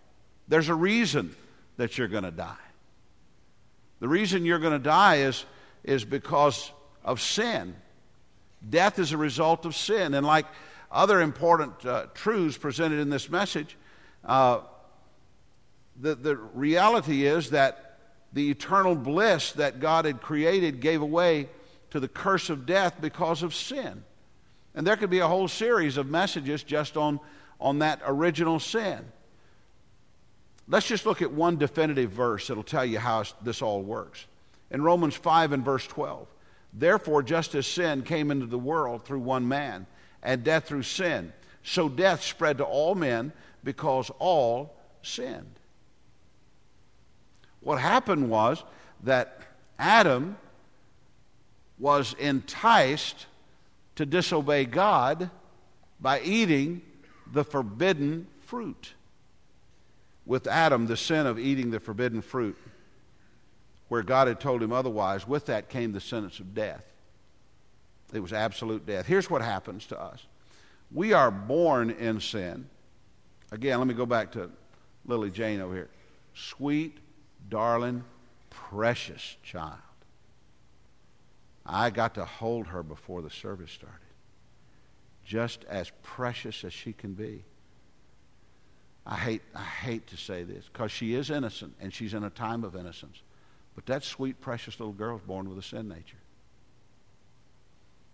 There's 0.47 0.69
a 0.69 0.75
reason 0.75 1.35
that 1.75 1.97
you're 1.97 2.07
going 2.07 2.23
to 2.23 2.31
die. 2.31 2.55
The 3.99 4.07
reason 4.07 4.45
you're 4.45 4.59
going 4.59 4.71
to 4.73 4.79
die 4.79 5.17
is, 5.17 5.43
is 5.83 6.05
because 6.05 6.71
of 7.07 7.21
sin. 7.21 7.73
Death 8.69 8.99
is 8.99 9.13
a 9.13 9.17
result 9.17 9.65
of 9.65 9.75
sin. 9.75 10.13
And 10.13 10.27
like 10.27 10.45
other 10.91 11.21
important 11.21 11.83
uh, 11.85 12.07
truths 12.13 12.57
presented 12.57 12.99
in 12.99 13.09
this 13.09 13.29
message, 13.29 13.77
uh, 14.25 14.59
the, 15.99 16.13
the 16.15 16.35
reality 16.35 17.25
is 17.25 17.51
that 17.51 17.97
the 18.33 18.51
eternal 18.51 18.93
bliss 18.93 19.53
that 19.53 19.79
God 19.79 20.03
had 20.05 20.21
created 20.21 20.81
gave 20.81 21.01
away 21.01 21.49
to 21.91 21.99
the 22.01 22.09
curse 22.09 22.49
of 22.49 22.65
death 22.65 22.95
because 22.99 23.41
of 23.41 23.55
sin. 23.55 24.03
And 24.75 24.85
there 24.85 24.97
could 24.97 25.09
be 25.09 25.19
a 25.19 25.27
whole 25.27 25.47
series 25.47 25.95
of 25.97 26.07
messages 26.09 26.61
just 26.61 26.97
on, 26.97 27.19
on 27.61 27.79
that 27.79 28.01
original 28.05 28.59
sin. 28.59 28.99
Let's 30.67 30.85
just 30.87 31.05
look 31.05 31.21
at 31.21 31.31
one 31.31 31.55
definitive 31.55 32.11
verse 32.11 32.47
that'll 32.47 32.61
tell 32.63 32.83
you 32.85 32.99
how 32.99 33.23
this 33.41 33.61
all 33.61 33.81
works. 33.81 34.25
In 34.69 34.81
Romans 34.81 35.15
5 35.15 35.53
and 35.53 35.63
verse 35.63 35.87
12, 35.87 36.27
Therefore, 36.77 37.23
just 37.23 37.55
as 37.55 37.65
sin 37.65 38.03
came 38.03 38.29
into 38.29 38.45
the 38.45 38.59
world 38.59 39.03
through 39.03 39.21
one 39.21 39.47
man, 39.47 39.87
and 40.21 40.43
death 40.43 40.65
through 40.67 40.83
sin, 40.83 41.33
so 41.63 41.89
death 41.89 42.21
spread 42.23 42.59
to 42.59 42.65
all 42.65 42.93
men 42.93 43.33
because 43.63 44.11
all 44.19 44.75
sinned. 45.01 45.55
What 47.61 47.77
happened 47.79 48.29
was 48.29 48.63
that 49.03 49.39
Adam 49.79 50.37
was 51.79 52.13
enticed 52.19 53.25
to 53.95 54.05
disobey 54.05 54.65
God 54.65 55.31
by 55.99 56.21
eating 56.21 56.83
the 57.31 57.43
forbidden 57.43 58.27
fruit. 58.45 58.93
With 60.27 60.45
Adam, 60.45 60.85
the 60.85 60.97
sin 60.97 61.25
of 61.25 61.39
eating 61.39 61.71
the 61.71 61.79
forbidden 61.79 62.21
fruit 62.21 62.57
where 63.89 64.03
God 64.03 64.27
had 64.27 64.39
told 64.39 64.61
him 64.61 64.71
otherwise, 64.71 65.27
with 65.27 65.45
that 65.45 65.69
came 65.69 65.91
the 65.91 66.01
sentence 66.01 66.39
of 66.39 66.53
death. 66.53 66.83
It 68.13 68.19
was 68.19 68.33
absolute 68.33 68.85
death. 68.85 69.05
Here's 69.05 69.29
what 69.29 69.41
happens 69.41 69.85
to 69.87 69.99
us 69.99 70.25
we 70.91 71.13
are 71.13 71.31
born 71.31 71.89
in 71.91 72.19
sin. 72.21 72.67
Again, 73.51 73.77
let 73.79 73.87
me 73.87 73.93
go 73.93 74.05
back 74.05 74.31
to 74.33 74.49
Lily 75.05 75.29
Jane 75.31 75.59
over 75.61 75.73
here. 75.73 75.89
Sweet, 76.35 76.97
darling, 77.49 78.03
precious 78.49 79.37
child. 79.43 79.77
I 81.65 81.89
got 81.89 82.15
to 82.15 82.23
hold 82.25 82.67
her 82.67 82.83
before 82.83 83.21
the 83.21 83.29
service 83.29 83.71
started. 83.71 83.95
Just 85.25 85.65
as 85.65 85.91
precious 86.03 86.63
as 86.63 86.71
she 86.73 86.93
can 86.93 87.13
be. 87.13 87.43
I 89.05 89.15
hate, 89.15 89.41
I 89.55 89.63
hate 89.63 90.07
to 90.07 90.17
say 90.17 90.43
this 90.43 90.65
because 90.71 90.91
she 90.91 91.13
is 91.13 91.29
innocent 91.29 91.73
and 91.81 91.93
she's 91.93 92.13
in 92.13 92.23
a 92.25 92.29
time 92.29 92.63
of 92.65 92.75
innocence. 92.75 93.21
But 93.77 93.85
that 93.85 94.03
sweet, 94.03 94.41
precious 94.41 94.79
little 94.79 94.91
girl 94.91 95.17
is 95.17 95.21
born 95.21 95.47
with 95.47 95.59
a 95.59 95.61
sin 95.61 95.87
nature. 95.87 96.17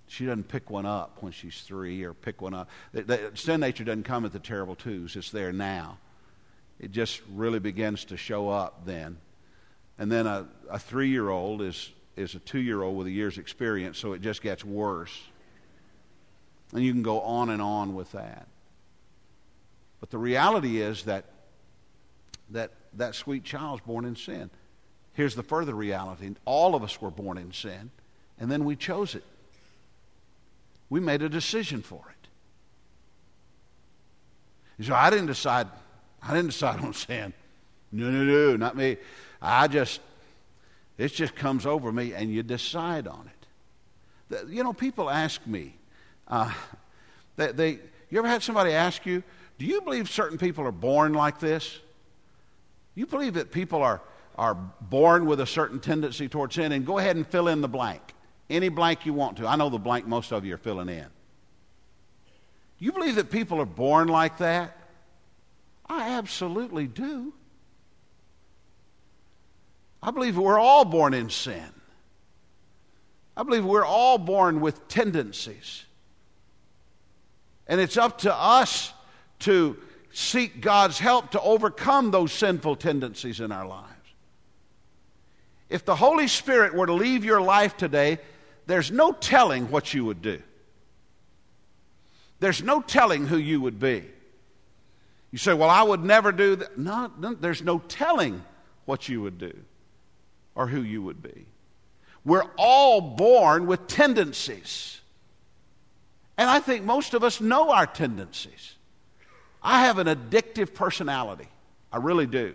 She 0.08 0.26
doesn't 0.26 0.50
pick 0.50 0.70
one 0.70 0.86
up 0.86 1.20
when 1.24 1.32
she's 1.32 1.62
three 1.62 2.04
or 2.04 2.14
pick 2.14 2.42
one 2.42 2.54
up. 2.54 2.70
The, 2.92 3.04
the, 3.04 3.32
sin 3.36 3.62
nature 3.62 3.86
doesn't 3.86 4.04
come 4.04 4.26
at 4.26 4.34
the 4.34 4.40
terrible 4.40 4.76
twos, 4.76 5.16
it's 5.16 5.32
there 5.32 5.54
now. 5.54 6.00
It 6.82 6.92
just 6.92 7.22
really 7.34 7.60
begins 7.60 8.04
to 8.06 8.18
show 8.18 8.50
up 8.50 8.86
then. 8.86 9.18
And 9.98 10.12
then 10.12 10.28
a, 10.28 10.48
a 10.70 10.78
three 10.78 11.08
year 11.08 11.30
old 11.30 11.62
is, 11.62 11.90
is 12.18 12.36
a 12.36 12.40
two 12.40 12.60
year 12.60 12.84
old 12.84 12.98
with 12.98 13.08
a 13.08 13.12
year's 13.12 13.38
experience, 13.38 13.98
so 13.98 14.12
it 14.12 14.22
just 14.22 14.42
gets 14.42 14.66
worse. 14.66 15.18
And 16.74 16.84
you 16.84 16.92
can 16.92 17.04
go 17.04 17.22
on 17.22 17.50
and 17.50 17.62
on 17.62 17.96
with 17.96 18.12
that. 18.12 18.50
But 20.02 20.10
the 20.10 20.18
reality 20.18 20.82
is 20.82 21.04
that, 21.04 21.24
that 22.50 22.72
that 22.96 23.16
sweet 23.16 23.48
is 23.50 23.80
born 23.86 24.04
in 24.04 24.18
sin. 24.18 24.50
Here's 25.14 25.36
the 25.36 25.44
further 25.44 25.74
reality 25.76 26.32
all 26.46 26.76
of 26.76 26.84
us 26.84 27.00
were 27.02 27.12
born 27.12 27.38
in 27.38 27.54
sin, 27.54 27.92
and 28.40 28.52
then 28.52 28.66
we 28.66 28.76
chose 28.76 29.16
it. 29.16 29.24
We 30.90 31.00
made 31.00 31.22
a 31.22 31.30
decision 31.30 31.82
for 31.82 32.02
it. 32.10 32.28
And 34.80 34.88
so 34.88 34.96
I 34.96 35.10
didn't 35.12 35.28
decide, 35.28 35.68
I 36.22 36.32
didn't 36.34 36.48
decide 36.48 36.80
on 36.82 36.94
sin. 36.94 37.34
No, 37.92 38.10
no, 38.10 38.24
no, 38.24 38.56
not 38.58 38.76
me. 38.76 38.98
I 39.42 39.68
just, 39.68 40.02
it 40.98 41.10
just 41.10 41.36
comes 41.36 41.66
over 41.66 41.92
me, 41.92 42.14
and 42.14 42.32
you 42.32 42.42
decide 42.42 43.08
on 43.08 43.30
it. 44.32 44.48
You 44.50 44.64
know, 44.64 44.74
people 44.74 45.12
ask 45.12 45.46
me, 45.46 45.76
uh, 46.28 46.52
they, 47.36 47.52
they, 47.52 47.70
you 48.10 48.18
ever 48.18 48.28
had 48.28 48.42
somebody 48.42 48.72
ask 48.72 49.06
you, 49.06 49.22
do 49.60 49.66
you 49.66 49.82
believe 49.82 50.10
certain 50.10 50.40
people 50.40 50.66
are 50.66 50.72
born 50.72 51.14
like 51.14 51.40
this? 51.40 51.78
You 52.96 53.06
believe 53.06 53.36
that 53.36 53.52
people 53.52 53.84
are 53.84 54.02
are 54.38 54.56
born 54.82 55.26
with 55.26 55.40
a 55.40 55.46
certain 55.46 55.80
tendency 55.80 56.28
towards 56.28 56.56
sin, 56.56 56.72
and 56.72 56.86
go 56.86 56.98
ahead 56.98 57.16
and 57.16 57.26
fill 57.28 57.48
in 57.48 57.62
the 57.62 57.68
blank. 57.68 58.02
Any 58.50 58.70
blank 58.70 59.06
you 59.06 59.14
want 59.14 59.38
to. 59.38 59.48
I 59.48 59.56
know 59.56 59.70
the 59.70 59.78
blank 59.78 60.08
most 60.08 60.32
of 60.32 60.46
you 60.46 60.56
are 60.56 60.58
filling 60.58 60.90
in. 60.90 61.06
Do 62.80 62.86
you 62.86 62.92
believe 62.92 63.16
that 63.16 63.32
people 63.32 63.62
are 63.62 63.66
born 63.66 64.08
like 64.08 64.40
that? 64.40 64.78
I 65.88 66.10
absolutely 66.12 66.88
do. 66.88 67.34
I 70.02 70.12
believe 70.12 70.38
we're 70.38 70.60
all 70.60 70.84
born 70.84 71.14
in 71.14 71.30
sin. 71.30 71.64
I 73.38 73.44
believe 73.44 73.64
we're 73.66 73.86
all 73.86 74.18
born 74.18 74.62
with 74.62 74.88
tendencies. 74.88 75.86
And 77.68 77.80
it's 77.80 77.98
up 77.98 78.20
to 78.20 78.34
us 78.34 78.94
to 79.40 79.78
seek 80.12 80.60
God's 80.62 81.00
help 81.00 81.32
to 81.32 81.42
overcome 81.42 82.12
those 82.12 82.32
sinful 82.32 82.76
tendencies 82.76 83.40
in 83.40 83.52
our 83.52 83.66
lives. 83.66 83.92
If 85.74 85.84
the 85.86 85.96
Holy 85.96 86.28
Spirit 86.28 86.76
were 86.76 86.86
to 86.86 86.94
leave 86.94 87.26
your 87.26 87.42
life 87.42 87.76
today, 87.78 88.20
there's 88.68 88.92
no 88.92 89.12
telling 89.12 89.72
what 89.72 89.92
you 89.92 90.06
would 90.06 90.22
do. 90.22 90.40
There's 92.40 92.62
no 92.62 92.80
telling 92.80 93.26
who 93.26 93.38
you 93.38 93.60
would 93.60 93.80
be. 93.80 94.06
You 95.32 95.40
say, 95.40 95.56
Well, 95.56 95.72
I 95.72 95.82
would 95.82 96.04
never 96.04 96.32
do 96.32 96.58
that. 96.58 96.78
No, 96.78 97.10
no, 97.18 97.34
there's 97.34 97.64
no 97.64 97.80
telling 97.80 98.44
what 98.86 99.10
you 99.10 99.24
would 99.24 99.40
do 99.40 99.52
or 100.54 100.68
who 100.68 100.82
you 100.84 101.02
would 101.02 101.24
be. 101.24 101.48
We're 102.24 102.46
all 102.56 103.02
born 103.02 103.66
with 103.66 103.88
tendencies. 103.88 105.02
And 106.38 106.52
I 106.52 106.60
think 106.60 106.86
most 106.86 107.16
of 107.16 107.24
us 107.24 107.42
know 107.42 107.72
our 107.72 107.88
tendencies. 107.88 108.76
I 109.64 109.86
have 109.86 109.98
an 109.98 110.06
addictive 110.06 110.76
personality. 110.76 111.48
I 111.92 111.98
really 111.98 112.28
do. 112.28 112.54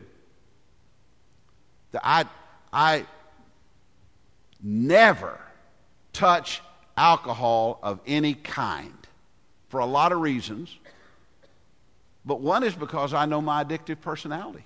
I, 2.01 2.25
I 2.73 3.07
never 4.63 5.41
touch 6.13 6.63
alcohol 6.97 7.79
of 7.83 8.01
any 8.07 8.35
kind 8.35 8.93
for 9.69 9.81
a 9.81 9.87
lot 9.87 10.13
of 10.13 10.21
reasons. 10.21 10.77
But 12.25 12.41
one 12.41 12.63
is 12.65 12.75
because 12.75 13.15
I 13.15 13.25
know 13.27 13.41
my 13.41 13.65
addictive 13.65 14.01
personality. 14.01 14.65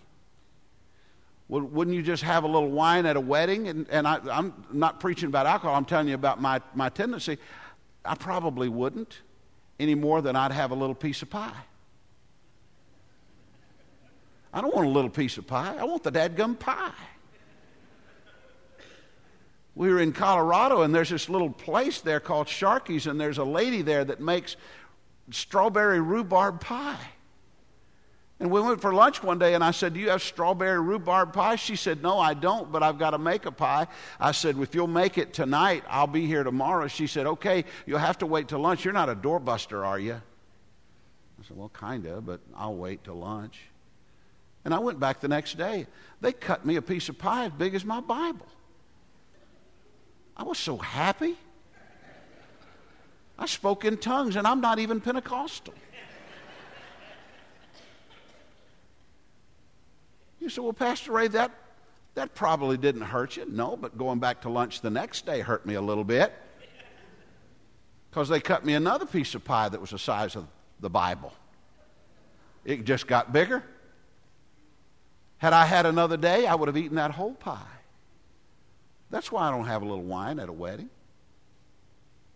Wouldn't 1.48 1.94
you 1.94 2.02
just 2.02 2.22
have 2.22 2.44
a 2.44 2.46
little 2.46 2.70
wine 2.70 3.04
at 3.04 3.16
a 3.16 3.20
wedding? 3.20 3.68
And, 3.68 3.86
and 3.90 4.08
I, 4.08 4.18
am 4.36 4.64
not 4.72 5.00
preaching 5.00 5.28
about 5.28 5.44
alcohol, 5.44 5.76
I'm 5.76 5.84
telling 5.84 6.08
you 6.08 6.14
about 6.14 6.40
my, 6.40 6.62
my 6.74 6.88
tendency. 6.88 7.36
I 8.04 8.14
probably 8.14 8.70
wouldn't 8.70 9.18
any 9.78 9.94
more 9.94 10.22
than 10.22 10.34
I'd 10.34 10.50
have 10.52 10.70
a 10.70 10.74
little 10.74 10.94
piece 10.94 11.20
of 11.20 11.28
pie. 11.28 11.52
I 14.54 14.60
don't 14.60 14.74
want 14.74 14.86
a 14.86 14.90
little 14.90 15.10
piece 15.10 15.36
of 15.36 15.46
pie, 15.46 15.76
I 15.78 15.84
want 15.84 16.02
the 16.02 16.10
dadgum 16.12 16.58
pie 16.58 16.92
we 19.74 19.88
were 19.88 20.00
in 20.00 20.12
Colorado, 20.12 20.82
and 20.82 20.94
there's 20.94 21.08
this 21.10 21.28
little 21.28 21.48
place 21.50 22.00
there 22.02 22.20
called 22.20 22.48
Sharkey's, 22.48 23.06
and 23.06 23.18
there's 23.18 23.38
a 23.38 23.44
lady 23.44 23.82
there 23.82 24.04
that 24.04 24.20
makes 24.20 24.56
strawberry 25.30 25.98
rhubarb 26.00 26.60
pie. 26.60 27.08
And 28.38 28.50
we 28.50 28.60
went 28.60 28.80
for 28.80 28.92
lunch 28.92 29.22
one 29.22 29.38
day, 29.38 29.54
and 29.54 29.64
I 29.64 29.70
said, 29.70 29.94
Do 29.94 30.00
you 30.00 30.10
have 30.10 30.20
strawberry 30.22 30.78
rhubarb 30.80 31.32
pie? 31.32 31.56
She 31.56 31.76
said, 31.76 32.02
No, 32.02 32.18
I 32.18 32.34
don't, 32.34 32.70
but 32.72 32.82
I've 32.82 32.98
got 32.98 33.10
to 33.10 33.18
make 33.18 33.46
a 33.46 33.52
pie. 33.52 33.86
I 34.20 34.32
said, 34.32 34.58
If 34.58 34.74
you'll 34.74 34.88
make 34.88 35.16
it 35.16 35.32
tonight, 35.32 35.84
I'll 35.88 36.08
be 36.08 36.26
here 36.26 36.42
tomorrow. 36.42 36.88
She 36.88 37.06
said, 37.06 37.26
Okay, 37.26 37.64
you'll 37.86 37.98
have 38.00 38.18
to 38.18 38.26
wait 38.26 38.48
till 38.48 38.58
lunch. 38.58 38.84
You're 38.84 38.94
not 38.94 39.08
a 39.08 39.14
doorbuster, 39.14 39.86
are 39.86 39.98
you? 39.98 40.14
I 40.14 41.44
said, 41.46 41.56
Well, 41.56 41.70
kind 41.70 42.04
of, 42.06 42.26
but 42.26 42.40
I'll 42.54 42.76
wait 42.76 43.04
till 43.04 43.14
lunch. 43.14 43.58
And 44.64 44.74
I 44.74 44.80
went 44.80 45.00
back 45.00 45.20
the 45.20 45.28
next 45.28 45.56
day. 45.56 45.86
They 46.20 46.32
cut 46.32 46.66
me 46.66 46.76
a 46.76 46.82
piece 46.82 47.08
of 47.08 47.16
pie 47.18 47.46
as 47.46 47.52
big 47.52 47.74
as 47.74 47.84
my 47.84 48.00
Bible. 48.00 48.46
I 50.36 50.42
was 50.44 50.58
so 50.58 50.76
happy. 50.76 51.36
I 53.38 53.46
spoke 53.46 53.84
in 53.84 53.96
tongues, 53.96 54.36
and 54.36 54.46
I'm 54.46 54.60
not 54.60 54.78
even 54.78 55.00
Pentecostal. 55.00 55.74
You 60.40 60.48
say, 60.48 60.60
Well, 60.60 60.72
Pastor 60.72 61.12
Ray, 61.12 61.28
that, 61.28 61.52
that 62.14 62.34
probably 62.34 62.76
didn't 62.76 63.02
hurt 63.02 63.36
you. 63.36 63.44
No, 63.48 63.76
but 63.76 63.96
going 63.96 64.18
back 64.18 64.42
to 64.42 64.48
lunch 64.48 64.80
the 64.80 64.90
next 64.90 65.24
day 65.24 65.40
hurt 65.40 65.64
me 65.66 65.74
a 65.74 65.80
little 65.80 66.04
bit 66.04 66.32
because 68.10 68.28
they 68.28 68.40
cut 68.40 68.64
me 68.64 68.74
another 68.74 69.06
piece 69.06 69.34
of 69.34 69.44
pie 69.44 69.68
that 69.68 69.80
was 69.80 69.90
the 69.90 69.98
size 69.98 70.34
of 70.36 70.46
the 70.80 70.90
Bible. 70.90 71.32
It 72.64 72.84
just 72.84 73.06
got 73.06 73.32
bigger. 73.32 73.62
Had 75.38 75.52
I 75.52 75.64
had 75.64 75.86
another 75.86 76.16
day, 76.16 76.46
I 76.46 76.54
would 76.54 76.68
have 76.68 76.76
eaten 76.76 76.96
that 76.96 77.12
whole 77.12 77.34
pie. 77.34 77.60
That's 79.12 79.30
why 79.30 79.46
I 79.46 79.50
don't 79.50 79.66
have 79.66 79.82
a 79.82 79.84
little 79.84 80.02
wine 80.02 80.40
at 80.40 80.48
a 80.48 80.52
wedding. 80.52 80.88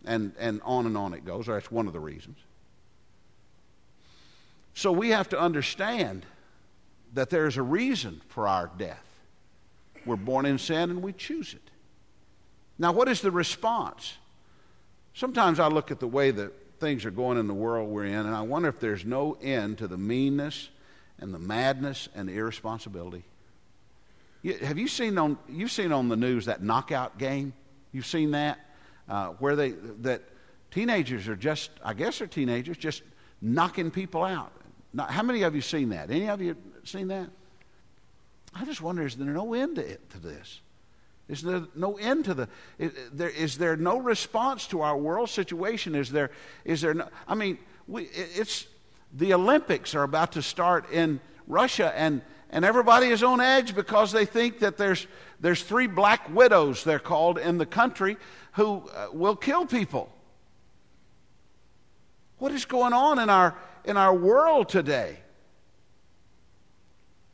And, 0.05 0.35
and 0.39 0.61
on 0.63 0.85
and 0.87 0.97
on 0.97 1.15
it 1.15 1.25
goes. 1.25 1.47
That's 1.47 1.73
one 1.73 1.87
of 1.89 1.95
the 1.95 2.01
reasons. 2.01 2.37
So 4.75 4.93
we 4.93 5.09
have 5.09 5.31
to 5.31 5.41
understand 5.41 6.27
that 7.15 7.31
there 7.31 7.47
is 7.47 7.57
a 7.57 7.63
reason 7.63 8.21
for 8.29 8.47
our 8.47 8.71
death. 8.77 9.03
We're 10.05 10.17
born 10.17 10.45
in 10.45 10.59
sin 10.59 10.91
and 10.91 11.03
we 11.03 11.15
choose 11.15 11.55
it. 11.55 11.63
Now, 12.79 12.93
what 12.93 13.09
is 13.09 13.23
the 13.23 13.31
response? 13.31 14.15
Sometimes 15.15 15.59
I 15.59 15.69
look 15.69 15.91
at 15.91 15.99
the 15.99 16.07
way 16.07 16.31
that 16.31 16.53
things 16.79 17.07
are 17.07 17.11
going 17.11 17.39
in 17.39 17.49
the 17.49 17.55
world 17.55 17.89
we're 17.89 18.05
in, 18.05 18.13
and 18.27 18.35
I 18.35 18.43
wonder 18.43 18.69
if 18.69 18.79
there's 18.79 19.03
no 19.07 19.39
end 19.41 19.79
to 19.79 19.89
the 19.89 19.97
meanness 19.97 20.69
and 21.19 21.33
the 21.33 21.39
madness 21.39 22.11
and 22.15 22.29
the 22.29 22.35
irresponsibility 22.37 23.25
have 24.55 24.79
you 24.79 24.87
seen 24.89 25.19
on 25.19 25.39
you've 25.49 25.73
seen 25.73 25.91
on 25.93 26.09
the 26.09 26.17
news 26.17 26.47
that 26.47 26.63
knockout 26.63 27.19
game? 27.19 27.53
You've 27.93 28.07
seen 28.07 28.31
that 28.33 28.59
uh, 29.09 29.29
where 29.41 29.57
they 29.57 29.71
that 30.03 30.23
teenagers 30.71 31.27
are 31.29 31.35
just 31.37 31.71
I 31.85 31.95
guess 31.95 32.19
they're 32.21 32.29
teenagers 32.29 32.77
just 32.77 33.03
knocking 33.43 33.91
people 33.91 34.23
out. 34.23 34.53
how 35.09 35.23
many 35.25 35.43
of 35.43 35.55
you 35.57 35.61
seen 35.61 35.89
that? 35.91 36.11
Any 36.13 36.29
of 36.29 36.41
you 36.41 36.57
seen 36.85 37.09
that? 37.09 37.29
I 38.55 38.65
just 38.65 38.81
wonder 38.81 39.05
is 39.05 39.17
there 39.17 39.27
no 39.29 39.53
end 39.55 39.77
to, 39.77 39.87
it, 39.87 40.09
to 40.11 40.19
this? 40.21 40.61
Is 41.29 41.43
there 41.43 41.63
no 41.75 41.99
end 41.99 42.27
to 42.27 42.35
the? 42.35 42.49
Is 42.79 42.93
there, 43.13 43.29
is 43.29 43.59
there 43.59 43.77
no 43.77 43.99
response 43.99 44.67
to 44.69 44.81
our 44.83 44.97
world 44.97 45.29
situation? 45.29 45.95
Is 45.97 46.09
there? 46.11 46.31
Is 46.65 46.81
there? 46.83 46.95
No, 46.95 47.09
I 47.27 47.35
mean, 47.35 47.59
we, 47.89 48.05
it's 48.05 48.67
the 49.13 49.35
Olympics 49.35 49.95
are 49.97 50.05
about 50.05 50.33
to 50.33 50.43
start 50.43 50.91
in 50.93 51.19
Russia, 51.49 51.93
and 51.99 52.23
and 52.51 52.65
everybody 52.65 53.09
is 53.09 53.23
on 53.23 53.41
edge 53.41 53.75
because 53.75 54.13
they 54.13 54.25
think 54.25 54.61
that 54.61 54.77
there's, 54.77 55.07
there's 55.41 55.63
three 55.63 55.87
black 55.87 56.33
widows, 56.35 56.85
they're 56.85 56.99
called, 56.99 57.39
in 57.39 57.59
the 57.59 57.67
country 57.67 58.17
who 58.53 58.89
uh, 58.95 59.09
will 59.13 59.37
kill 59.37 59.67
people. 59.67 60.13
What 62.39 62.53
is 62.53 62.65
going 62.65 62.93
on 62.93 63.19
in 63.19 63.31
our, 63.31 63.57
in 63.85 63.97
our 63.97 64.15
world 64.15 64.69
today? 64.69 65.19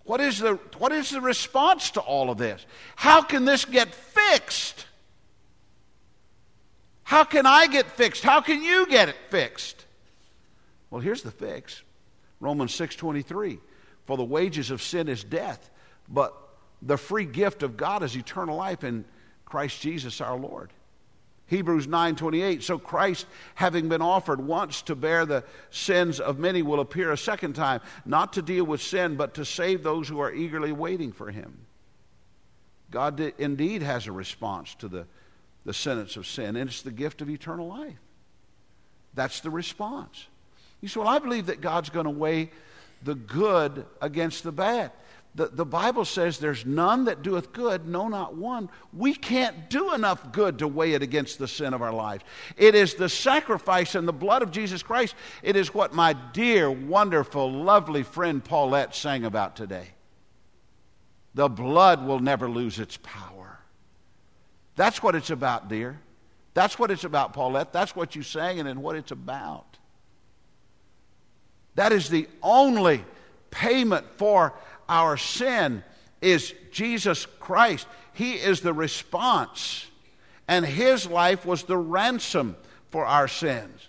What 0.04 0.20
is, 0.20 0.38
the, 0.38 0.58
what 0.78 0.92
is 0.92 1.10
the 1.10 1.20
response 1.20 1.90
to 1.92 2.00
all 2.00 2.30
of 2.30 2.38
this? 2.38 2.64
How 2.96 3.22
can 3.22 3.44
this 3.44 3.64
get 3.64 3.94
fixed? 3.94 4.86
How 7.04 7.24
can 7.24 7.46
I 7.46 7.66
get 7.66 7.90
fixed? 7.92 8.22
How 8.22 8.40
can 8.40 8.62
you 8.62 8.86
get 8.86 9.08
it 9.08 9.16
fixed? 9.28 9.84
Well, 10.90 11.00
here's 11.00 11.22
the 11.22 11.30
fix. 11.30 11.82
Romans 12.40 12.72
6:23 12.72 13.58
for 14.06 14.16
the 14.16 14.24
wages 14.24 14.70
of 14.70 14.82
sin 14.82 15.08
is 15.08 15.22
death, 15.22 15.70
but 16.08 16.34
the 16.80 16.96
free 16.96 17.24
gift 17.24 17.62
of 17.62 17.76
God 17.76 18.02
is 18.02 18.16
eternal 18.16 18.56
life 18.56 18.84
in 18.84 19.04
Christ 19.44 19.80
Jesus 19.80 20.20
our 20.20 20.36
Lord. 20.36 20.72
Hebrews 21.46 21.86
9:28 21.86 22.62
So 22.62 22.78
Christ 22.78 23.26
having 23.54 23.88
been 23.88 24.02
offered 24.02 24.40
once 24.40 24.82
to 24.82 24.96
bear 24.96 25.24
the 25.26 25.44
sins 25.70 26.18
of 26.18 26.38
many 26.38 26.62
will 26.62 26.80
appear 26.80 27.12
a 27.12 27.16
second 27.18 27.52
time 27.52 27.80
not 28.06 28.32
to 28.34 28.42
deal 28.42 28.64
with 28.64 28.80
sin 28.80 29.16
but 29.16 29.34
to 29.34 29.44
save 29.44 29.82
those 29.82 30.08
who 30.08 30.18
are 30.20 30.32
eagerly 30.32 30.72
waiting 30.72 31.12
for 31.12 31.30
him. 31.30 31.66
God 32.90 33.16
did, 33.16 33.34
indeed 33.38 33.82
has 33.82 34.06
a 34.06 34.12
response 34.12 34.74
to 34.76 34.88
the 34.88 35.06
the 35.64 35.74
sentence 35.74 36.16
of 36.16 36.26
sin 36.26 36.56
and 36.56 36.68
it's 36.68 36.82
the 36.82 36.90
gift 36.90 37.20
of 37.22 37.28
eternal 37.30 37.68
life. 37.68 37.98
That's 39.14 39.40
the 39.40 39.50
response. 39.50 40.26
You 40.80 40.88
say, 40.88 40.98
"Well, 40.98 41.08
I 41.08 41.18
believe 41.20 41.46
that 41.46 41.60
God's 41.60 41.90
going 41.90 42.04
to 42.06 42.10
weigh 42.10 42.50
the 43.04 43.14
good 43.14 43.84
against 44.00 44.44
the 44.44 44.52
bad. 44.52 44.92
The, 45.34 45.46
the 45.46 45.64
Bible 45.64 46.04
says 46.04 46.38
there's 46.38 46.66
none 46.66 47.06
that 47.06 47.22
doeth 47.22 47.52
good, 47.54 47.88
no, 47.88 48.06
not 48.08 48.34
one. 48.36 48.68
We 48.92 49.14
can't 49.14 49.70
do 49.70 49.94
enough 49.94 50.30
good 50.30 50.58
to 50.58 50.68
weigh 50.68 50.92
it 50.92 51.02
against 51.02 51.38
the 51.38 51.48
sin 51.48 51.72
of 51.72 51.80
our 51.80 51.92
lives. 51.92 52.22
It 52.58 52.74
is 52.74 52.94
the 52.94 53.08
sacrifice 53.08 53.94
and 53.94 54.06
the 54.06 54.12
blood 54.12 54.42
of 54.42 54.50
Jesus 54.50 54.82
Christ. 54.82 55.14
It 55.42 55.56
is 55.56 55.72
what 55.72 55.94
my 55.94 56.12
dear, 56.12 56.70
wonderful, 56.70 57.50
lovely 57.50 58.02
friend 58.02 58.44
Paulette 58.44 58.94
sang 58.94 59.24
about 59.24 59.56
today. 59.56 59.86
The 61.34 61.48
blood 61.48 62.06
will 62.06 62.20
never 62.20 62.46
lose 62.50 62.78
its 62.78 62.98
power. 62.98 63.58
That's 64.76 65.02
what 65.02 65.14
it's 65.14 65.30
about, 65.30 65.68
dear. 65.68 65.98
That's 66.52 66.78
what 66.78 66.90
it's 66.90 67.04
about, 67.04 67.32
Paulette. 67.32 67.72
That's 67.72 67.96
what 67.96 68.14
you 68.14 68.22
sang 68.22 68.60
and 68.60 68.82
what 68.82 68.96
it's 68.96 69.12
about. 69.12 69.71
That 71.74 71.92
is 71.92 72.08
the 72.08 72.28
only 72.42 73.04
payment 73.50 74.06
for 74.16 74.54
our 74.88 75.16
sin 75.16 75.82
is 76.20 76.54
Jesus 76.70 77.26
Christ. 77.40 77.86
He 78.12 78.34
is 78.34 78.60
the 78.60 78.72
response, 78.74 79.86
and 80.46 80.64
His 80.66 81.06
life 81.08 81.46
was 81.46 81.64
the 81.64 81.76
ransom 81.78 82.56
for 82.90 83.06
our 83.06 83.26
sins. 83.28 83.88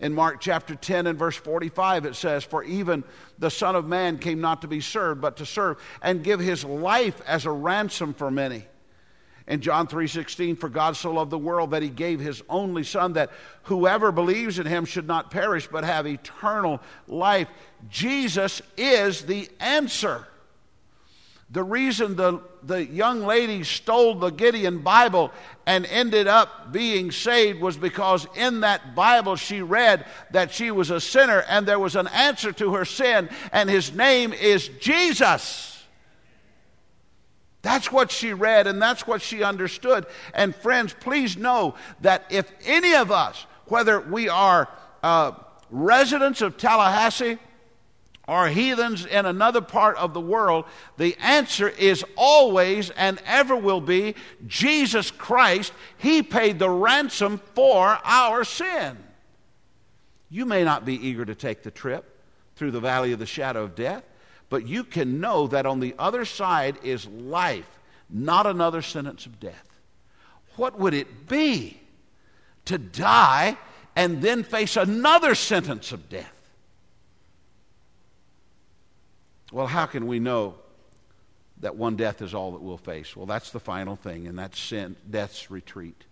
In 0.00 0.14
Mark 0.14 0.40
chapter 0.40 0.74
10 0.74 1.08
and 1.08 1.18
verse 1.18 1.36
45, 1.36 2.06
it 2.06 2.14
says, 2.14 2.44
For 2.44 2.62
even 2.62 3.04
the 3.38 3.50
Son 3.50 3.74
of 3.74 3.86
Man 3.86 4.18
came 4.18 4.40
not 4.40 4.62
to 4.62 4.68
be 4.68 4.80
served, 4.80 5.20
but 5.20 5.36
to 5.38 5.46
serve, 5.46 5.78
and 6.00 6.24
give 6.24 6.40
His 6.40 6.64
life 6.64 7.20
as 7.26 7.44
a 7.46 7.50
ransom 7.50 8.14
for 8.14 8.30
many 8.30 8.64
in 9.48 9.60
John 9.62 9.86
3:16 9.86 10.56
for 10.58 10.68
God 10.68 10.96
so 10.96 11.12
loved 11.12 11.30
the 11.32 11.38
world 11.38 11.72
that 11.72 11.82
he 11.82 11.88
gave 11.88 12.20
his 12.20 12.42
only 12.48 12.84
son 12.84 13.14
that 13.14 13.30
whoever 13.64 14.12
believes 14.12 14.58
in 14.58 14.66
him 14.66 14.84
should 14.84 15.06
not 15.08 15.30
perish 15.30 15.66
but 15.70 15.84
have 15.84 16.06
eternal 16.06 16.80
life. 17.08 17.48
Jesus 17.90 18.62
is 18.76 19.22
the 19.22 19.48
answer. 19.60 20.26
The 21.50 21.64
reason 21.64 22.14
the, 22.14 22.40
the 22.62 22.84
young 22.84 23.22
lady 23.24 23.64
stole 23.64 24.16
the 24.16 24.28
Gideon 24.28 24.80
Bible 24.80 25.32
and 25.64 25.86
ended 25.86 26.26
up 26.26 26.72
being 26.72 27.10
saved 27.10 27.62
was 27.62 27.78
because 27.78 28.26
in 28.36 28.60
that 28.60 28.94
Bible 28.94 29.34
she 29.36 29.62
read 29.62 30.04
that 30.32 30.52
she 30.52 30.70
was 30.70 30.90
a 30.90 31.00
sinner 31.00 31.42
and 31.48 31.64
there 31.66 31.78
was 31.78 31.96
an 31.96 32.06
answer 32.08 32.52
to 32.52 32.74
her 32.74 32.84
sin, 32.84 33.30
and 33.50 33.70
his 33.70 33.94
name 33.94 34.34
is 34.34 34.68
Jesus. 34.80 35.77
That's 37.62 37.90
what 37.90 38.10
she 38.10 38.32
read 38.32 38.66
and 38.66 38.80
that's 38.80 39.06
what 39.06 39.22
she 39.22 39.42
understood. 39.42 40.06
And 40.34 40.54
friends, 40.54 40.94
please 40.98 41.36
know 41.36 41.74
that 42.02 42.24
if 42.30 42.50
any 42.64 42.94
of 42.94 43.10
us, 43.10 43.46
whether 43.66 44.00
we 44.00 44.28
are 44.28 44.68
uh, 45.02 45.32
residents 45.70 46.40
of 46.40 46.56
Tallahassee 46.56 47.38
or 48.28 48.48
heathens 48.48 49.06
in 49.06 49.24
another 49.26 49.60
part 49.60 49.96
of 49.96 50.14
the 50.14 50.20
world, 50.20 50.66
the 50.98 51.16
answer 51.20 51.68
is 51.68 52.04
always 52.16 52.90
and 52.90 53.20
ever 53.26 53.56
will 53.56 53.80
be 53.80 54.14
Jesus 54.46 55.10
Christ. 55.10 55.72
He 55.96 56.22
paid 56.22 56.58
the 56.58 56.70
ransom 56.70 57.40
for 57.54 57.98
our 58.04 58.44
sin. 58.44 58.98
You 60.30 60.44
may 60.44 60.62
not 60.62 60.84
be 60.84 60.94
eager 61.08 61.24
to 61.24 61.34
take 61.34 61.62
the 61.62 61.70
trip 61.70 62.04
through 62.54 62.70
the 62.70 62.80
valley 62.80 63.12
of 63.12 63.18
the 63.18 63.26
shadow 63.26 63.64
of 63.64 63.74
death. 63.74 64.04
But 64.50 64.66
you 64.66 64.84
can 64.84 65.20
know 65.20 65.46
that 65.48 65.66
on 65.66 65.80
the 65.80 65.94
other 65.98 66.24
side 66.24 66.78
is 66.82 67.06
life, 67.06 67.68
not 68.08 68.46
another 68.46 68.80
sentence 68.82 69.26
of 69.26 69.38
death. 69.38 69.68
What 70.56 70.78
would 70.78 70.94
it 70.94 71.28
be 71.28 71.78
to 72.64 72.78
die 72.78 73.56
and 73.94 74.22
then 74.22 74.42
face 74.42 74.76
another 74.76 75.34
sentence 75.34 75.92
of 75.92 76.08
death? 76.08 76.34
Well, 79.52 79.66
how 79.66 79.86
can 79.86 80.06
we 80.06 80.18
know 80.18 80.54
that 81.60 81.76
one 81.76 81.96
death 81.96 82.22
is 82.22 82.34
all 82.34 82.52
that 82.52 82.62
we'll 82.62 82.76
face? 82.78 83.16
Well, 83.16 83.26
that's 83.26 83.50
the 83.50 83.60
final 83.60 83.96
thing, 83.96 84.26
and 84.26 84.38
that's 84.38 84.58
sin, 84.58 84.96
death's 85.08 85.50
retreat. 85.50 86.04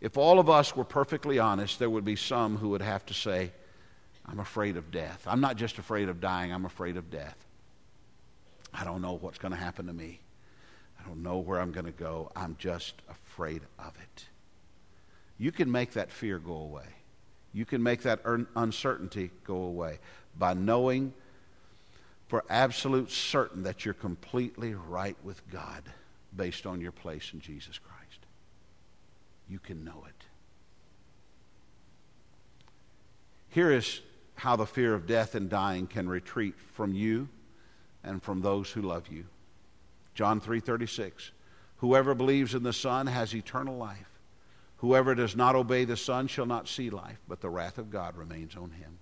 If 0.00 0.18
all 0.18 0.38
of 0.38 0.50
us 0.50 0.76
were 0.76 0.84
perfectly 0.84 1.38
honest, 1.38 1.78
there 1.78 1.90
would 1.90 2.04
be 2.04 2.16
some 2.16 2.56
who 2.58 2.70
would 2.70 2.82
have 2.82 3.04
to 3.06 3.14
say, 3.14 3.52
I'm 4.26 4.40
afraid 4.40 4.76
of 4.76 4.90
death. 4.90 5.26
I'm 5.26 5.40
not 5.40 5.56
just 5.56 5.78
afraid 5.78 6.08
of 6.08 6.20
dying, 6.20 6.52
I'm 6.52 6.64
afraid 6.64 6.96
of 6.96 7.10
death. 7.10 7.36
I 8.72 8.84
don't 8.84 9.02
know 9.02 9.12
what's 9.12 9.38
going 9.38 9.52
to 9.52 9.58
happen 9.58 9.86
to 9.86 9.92
me. 9.92 10.20
I 11.00 11.06
don't 11.06 11.22
know 11.22 11.38
where 11.38 11.60
I'm 11.60 11.72
going 11.72 11.84
to 11.86 11.92
go. 11.92 12.32
I'm 12.34 12.56
just 12.58 12.94
afraid 13.10 13.62
of 13.78 13.92
it. 14.02 14.24
You 15.38 15.52
can 15.52 15.70
make 15.70 15.92
that 15.92 16.10
fear 16.10 16.38
go 16.38 16.54
away. 16.54 16.86
You 17.52 17.64
can 17.66 17.82
make 17.82 18.02
that 18.02 18.20
uncertainty 18.56 19.30
go 19.44 19.56
away 19.56 19.98
by 20.36 20.54
knowing 20.54 21.12
for 22.26 22.44
absolute 22.48 23.10
certain 23.10 23.62
that 23.62 23.84
you're 23.84 23.94
completely 23.94 24.74
right 24.74 25.16
with 25.22 25.48
God 25.50 25.84
based 26.34 26.66
on 26.66 26.80
your 26.80 26.90
place 26.90 27.30
in 27.32 27.40
Jesus 27.40 27.78
Christ. 27.78 28.26
You 29.48 29.60
can 29.60 29.84
know 29.84 30.02
it. 30.08 30.24
Here 33.50 33.70
is 33.70 34.00
how 34.34 34.56
the 34.56 34.66
fear 34.66 34.94
of 34.94 35.06
death 35.06 35.34
and 35.34 35.48
dying 35.48 35.86
can 35.86 36.08
retreat 36.08 36.54
from 36.72 36.92
you 36.92 37.28
and 38.02 38.22
from 38.22 38.40
those 38.42 38.70
who 38.70 38.82
love 38.82 39.08
you. 39.08 39.24
John 40.14 40.40
3:36 40.40 41.30
Whoever 41.78 42.14
believes 42.14 42.54
in 42.54 42.62
the 42.62 42.72
Son 42.72 43.06
has 43.06 43.34
eternal 43.34 43.76
life. 43.76 44.08
Whoever 44.78 45.14
does 45.14 45.34
not 45.36 45.54
obey 45.54 45.84
the 45.84 45.96
Son 45.96 46.28
shall 46.28 46.46
not 46.46 46.68
see 46.68 46.90
life, 46.90 47.20
but 47.28 47.40
the 47.40 47.50
wrath 47.50 47.78
of 47.78 47.90
God 47.90 48.16
remains 48.16 48.56
on 48.56 48.70
him. 48.72 48.98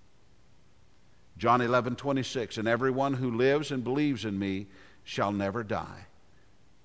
John 1.37 1.59
11:26 1.61 2.57
And 2.57 2.67
everyone 2.67 3.13
who 3.15 3.31
lives 3.35 3.71
and 3.71 3.83
believes 3.83 4.25
in 4.25 4.37
me 4.37 4.67
shall 5.03 5.31
never 5.31 5.63
die. 5.63 6.05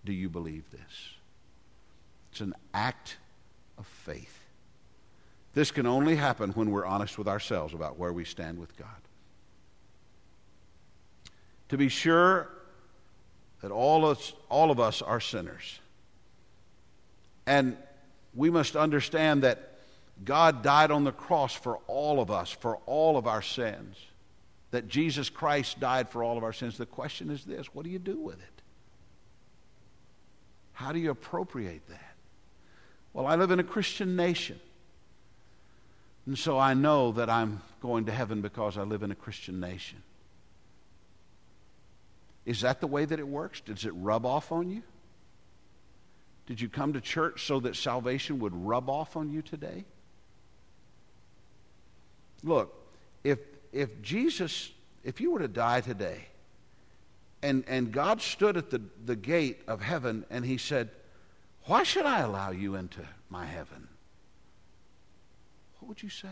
Do 0.04 0.12
you 0.12 0.28
believe 0.28 0.70
this? 0.70 1.14
It's 2.32 2.40
an 2.40 2.54
act 2.74 3.16
of 3.78 3.86
faith. 3.86 4.37
This 5.58 5.72
can 5.72 5.86
only 5.86 6.14
happen 6.14 6.50
when 6.50 6.70
we're 6.70 6.86
honest 6.86 7.18
with 7.18 7.26
ourselves 7.26 7.74
about 7.74 7.98
where 7.98 8.12
we 8.12 8.24
stand 8.24 8.60
with 8.60 8.76
God. 8.76 8.94
To 11.70 11.76
be 11.76 11.88
sure 11.88 12.48
that 13.60 13.72
all, 13.72 14.06
us, 14.06 14.34
all 14.48 14.70
of 14.70 14.78
us 14.78 15.02
are 15.02 15.18
sinners. 15.18 15.80
And 17.44 17.76
we 18.36 18.50
must 18.50 18.76
understand 18.76 19.42
that 19.42 19.80
God 20.24 20.62
died 20.62 20.92
on 20.92 21.02
the 21.02 21.10
cross 21.10 21.54
for 21.54 21.78
all 21.88 22.20
of 22.20 22.30
us, 22.30 22.52
for 22.52 22.76
all 22.86 23.16
of 23.16 23.26
our 23.26 23.42
sins. 23.42 23.96
That 24.70 24.86
Jesus 24.86 25.28
Christ 25.28 25.80
died 25.80 26.08
for 26.08 26.22
all 26.22 26.38
of 26.38 26.44
our 26.44 26.52
sins. 26.52 26.78
The 26.78 26.86
question 26.86 27.30
is 27.32 27.44
this 27.44 27.66
what 27.74 27.84
do 27.84 27.90
you 27.90 27.98
do 27.98 28.20
with 28.20 28.38
it? 28.40 28.62
How 30.74 30.92
do 30.92 31.00
you 31.00 31.10
appropriate 31.10 31.84
that? 31.88 32.14
Well, 33.12 33.26
I 33.26 33.34
live 33.34 33.50
in 33.50 33.58
a 33.58 33.64
Christian 33.64 34.14
nation. 34.14 34.60
And 36.28 36.38
so 36.38 36.58
I 36.58 36.74
know 36.74 37.10
that 37.12 37.30
I'm 37.30 37.62
going 37.80 38.04
to 38.04 38.12
heaven 38.12 38.42
because 38.42 38.76
I 38.76 38.82
live 38.82 39.02
in 39.02 39.10
a 39.10 39.14
Christian 39.14 39.60
nation. 39.60 40.02
Is 42.44 42.60
that 42.60 42.82
the 42.82 42.86
way 42.86 43.06
that 43.06 43.18
it 43.18 43.26
works? 43.26 43.62
Does 43.62 43.86
it 43.86 43.92
rub 43.92 44.26
off 44.26 44.52
on 44.52 44.68
you? 44.68 44.82
Did 46.46 46.60
you 46.60 46.68
come 46.68 46.92
to 46.92 47.00
church 47.00 47.46
so 47.46 47.60
that 47.60 47.76
salvation 47.76 48.40
would 48.40 48.52
rub 48.54 48.90
off 48.90 49.16
on 49.16 49.30
you 49.30 49.40
today? 49.40 49.86
Look, 52.44 52.74
if, 53.24 53.38
if 53.72 54.00
Jesus, 54.02 54.70
if 55.04 55.22
you 55.22 55.30
were 55.30 55.38
to 55.40 55.48
die 55.48 55.80
today, 55.80 56.26
and, 57.42 57.64
and 57.68 57.90
God 57.90 58.20
stood 58.20 58.58
at 58.58 58.68
the, 58.68 58.82
the 59.06 59.16
gate 59.16 59.60
of 59.66 59.80
heaven 59.80 60.26
and 60.28 60.44
he 60.44 60.58
said, 60.58 60.90
Why 61.64 61.84
should 61.84 62.04
I 62.04 62.18
allow 62.20 62.50
you 62.50 62.74
into 62.74 63.00
my 63.30 63.46
heaven? 63.46 63.88
What 65.88 65.96
would 66.02 66.02
you 66.02 66.10
say? 66.10 66.28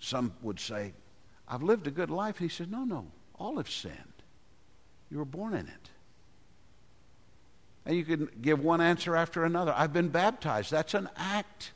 Some 0.00 0.32
would 0.40 0.58
say, 0.58 0.94
I've 1.46 1.62
lived 1.62 1.86
a 1.86 1.90
good 1.90 2.08
life. 2.10 2.38
He 2.38 2.48
said, 2.48 2.70
No, 2.70 2.84
no, 2.84 3.08
all 3.34 3.58
have 3.58 3.68
sinned. 3.68 3.98
You 5.10 5.18
were 5.18 5.26
born 5.26 5.52
in 5.52 5.66
it. 5.68 5.90
And 7.84 7.94
you 7.98 8.06
can 8.06 8.30
give 8.40 8.60
one 8.64 8.80
answer 8.80 9.14
after 9.14 9.44
another. 9.44 9.74
I've 9.76 9.92
been 9.92 10.08
baptized. 10.08 10.70
That's 10.70 10.94
an 10.94 11.10
act. 11.16 11.72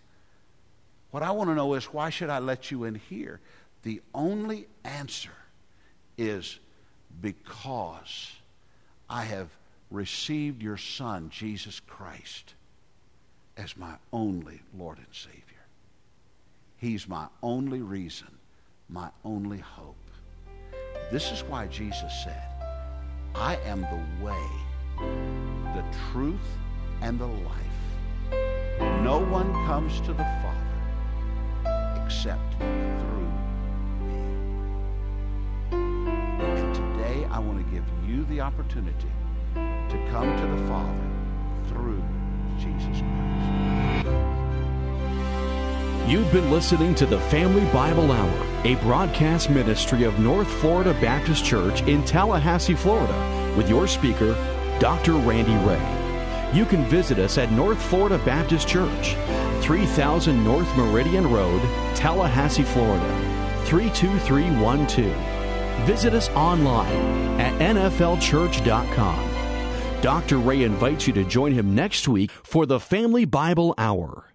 What 1.11 1.23
I 1.23 1.31
want 1.33 1.51
to 1.51 1.55
know 1.55 1.75
is 1.75 1.85
why 1.85 2.09
should 2.09 2.31
I 2.31 2.39
let 2.39 2.71
you 2.71 2.85
in 2.85 2.95
here? 2.95 3.41
The 3.83 4.01
only 4.15 4.69
answer 4.85 5.37
is 6.17 6.59
because 7.21 8.33
I 9.07 9.25
have 9.25 9.49
received 9.91 10.63
your 10.63 10.79
Son, 10.79 11.29
Jesus 11.29 11.79
Christ, 11.81 12.55
as 13.59 13.77
my 13.77 13.95
only 14.13 14.63
Lord 14.75 14.99
and 14.99 15.07
Savior. 15.11 15.43
He's 16.79 17.09
my 17.09 17.27
only 17.43 17.83
reason, 17.83 18.29
my 18.89 19.11
only 19.25 19.59
hope. 19.59 19.97
This 21.11 21.33
is 21.33 21.43
why 21.45 21.67
Jesus 21.67 22.13
said, 22.25 22.45
I 23.35 23.57
am 23.67 23.81
the 23.83 24.25
way, 24.25 24.47
the 25.75 25.85
truth, 26.13 26.47
and 27.03 27.19
the 27.19 27.27
life. 27.27 29.03
No 29.03 29.19
one 29.29 29.53
comes 29.67 30.01
to 30.03 30.13
the 30.13 30.27
Father 30.43 32.03
except 32.05 32.55
through 32.55 33.33
me. 34.05 34.19
And 35.73 36.75
today 36.75 37.27
I 37.31 37.39
want 37.41 37.65
to 37.67 37.73
give 37.75 37.85
you 38.07 38.25
the 38.27 38.41
opportunity 38.41 39.11
to 39.55 40.09
come 40.11 40.37
to 40.37 40.61
the 40.63 40.69
Father 40.69 41.69
through 41.71 42.03
Jesus 42.59 43.01
Christ. 43.01 44.09
You've 46.11 46.33
been 46.33 46.51
listening 46.51 46.95
to 46.97 47.07
the 47.07 47.21
Family 47.23 47.65
Bible 47.73 48.11
Hour, 48.11 48.47
a 48.65 48.75
broadcast 48.77 49.51
ministry 49.51 50.05
of 50.05 50.19
North 50.19 50.51
Florida 50.61 50.95
Baptist 51.01 51.45
Church 51.45 51.83
in 51.83 52.03
Tallahassee, 52.05 52.75
Florida, 52.75 53.55
with 53.57 53.69
your 53.69 53.87
speaker, 53.87 54.35
Dr. 54.81 55.13
Randy 55.15 55.55
Ray. 55.69 55.95
You 56.57 56.65
can 56.65 56.85
visit 56.87 57.19
us 57.19 57.37
at 57.37 57.53
North 57.53 57.81
Florida 57.81 58.19
Baptist 58.25 58.67
Church, 58.67 59.15
3000 59.61 60.43
North 60.43 60.75
Meridian 60.77 61.31
Road, 61.31 61.61
Tallahassee, 61.95 62.63
Florida, 62.63 63.65
32312. 63.67 65.15
Visit 65.87 66.15
us 66.15 66.29
online 66.31 67.39
at 67.41 67.53
nflchurch.com 67.61 69.28
Dr. 70.01 70.39
Ray 70.39 70.63
invites 70.63 71.09
you 71.09 71.13
to 71.15 71.25
join 71.25 71.53
him 71.53 71.75
next 71.75 72.07
week 72.07 72.31
for 72.45 72.67
the 72.67 72.79
Family 72.79 73.25
Bible 73.25 73.75
Hour. 73.77 74.29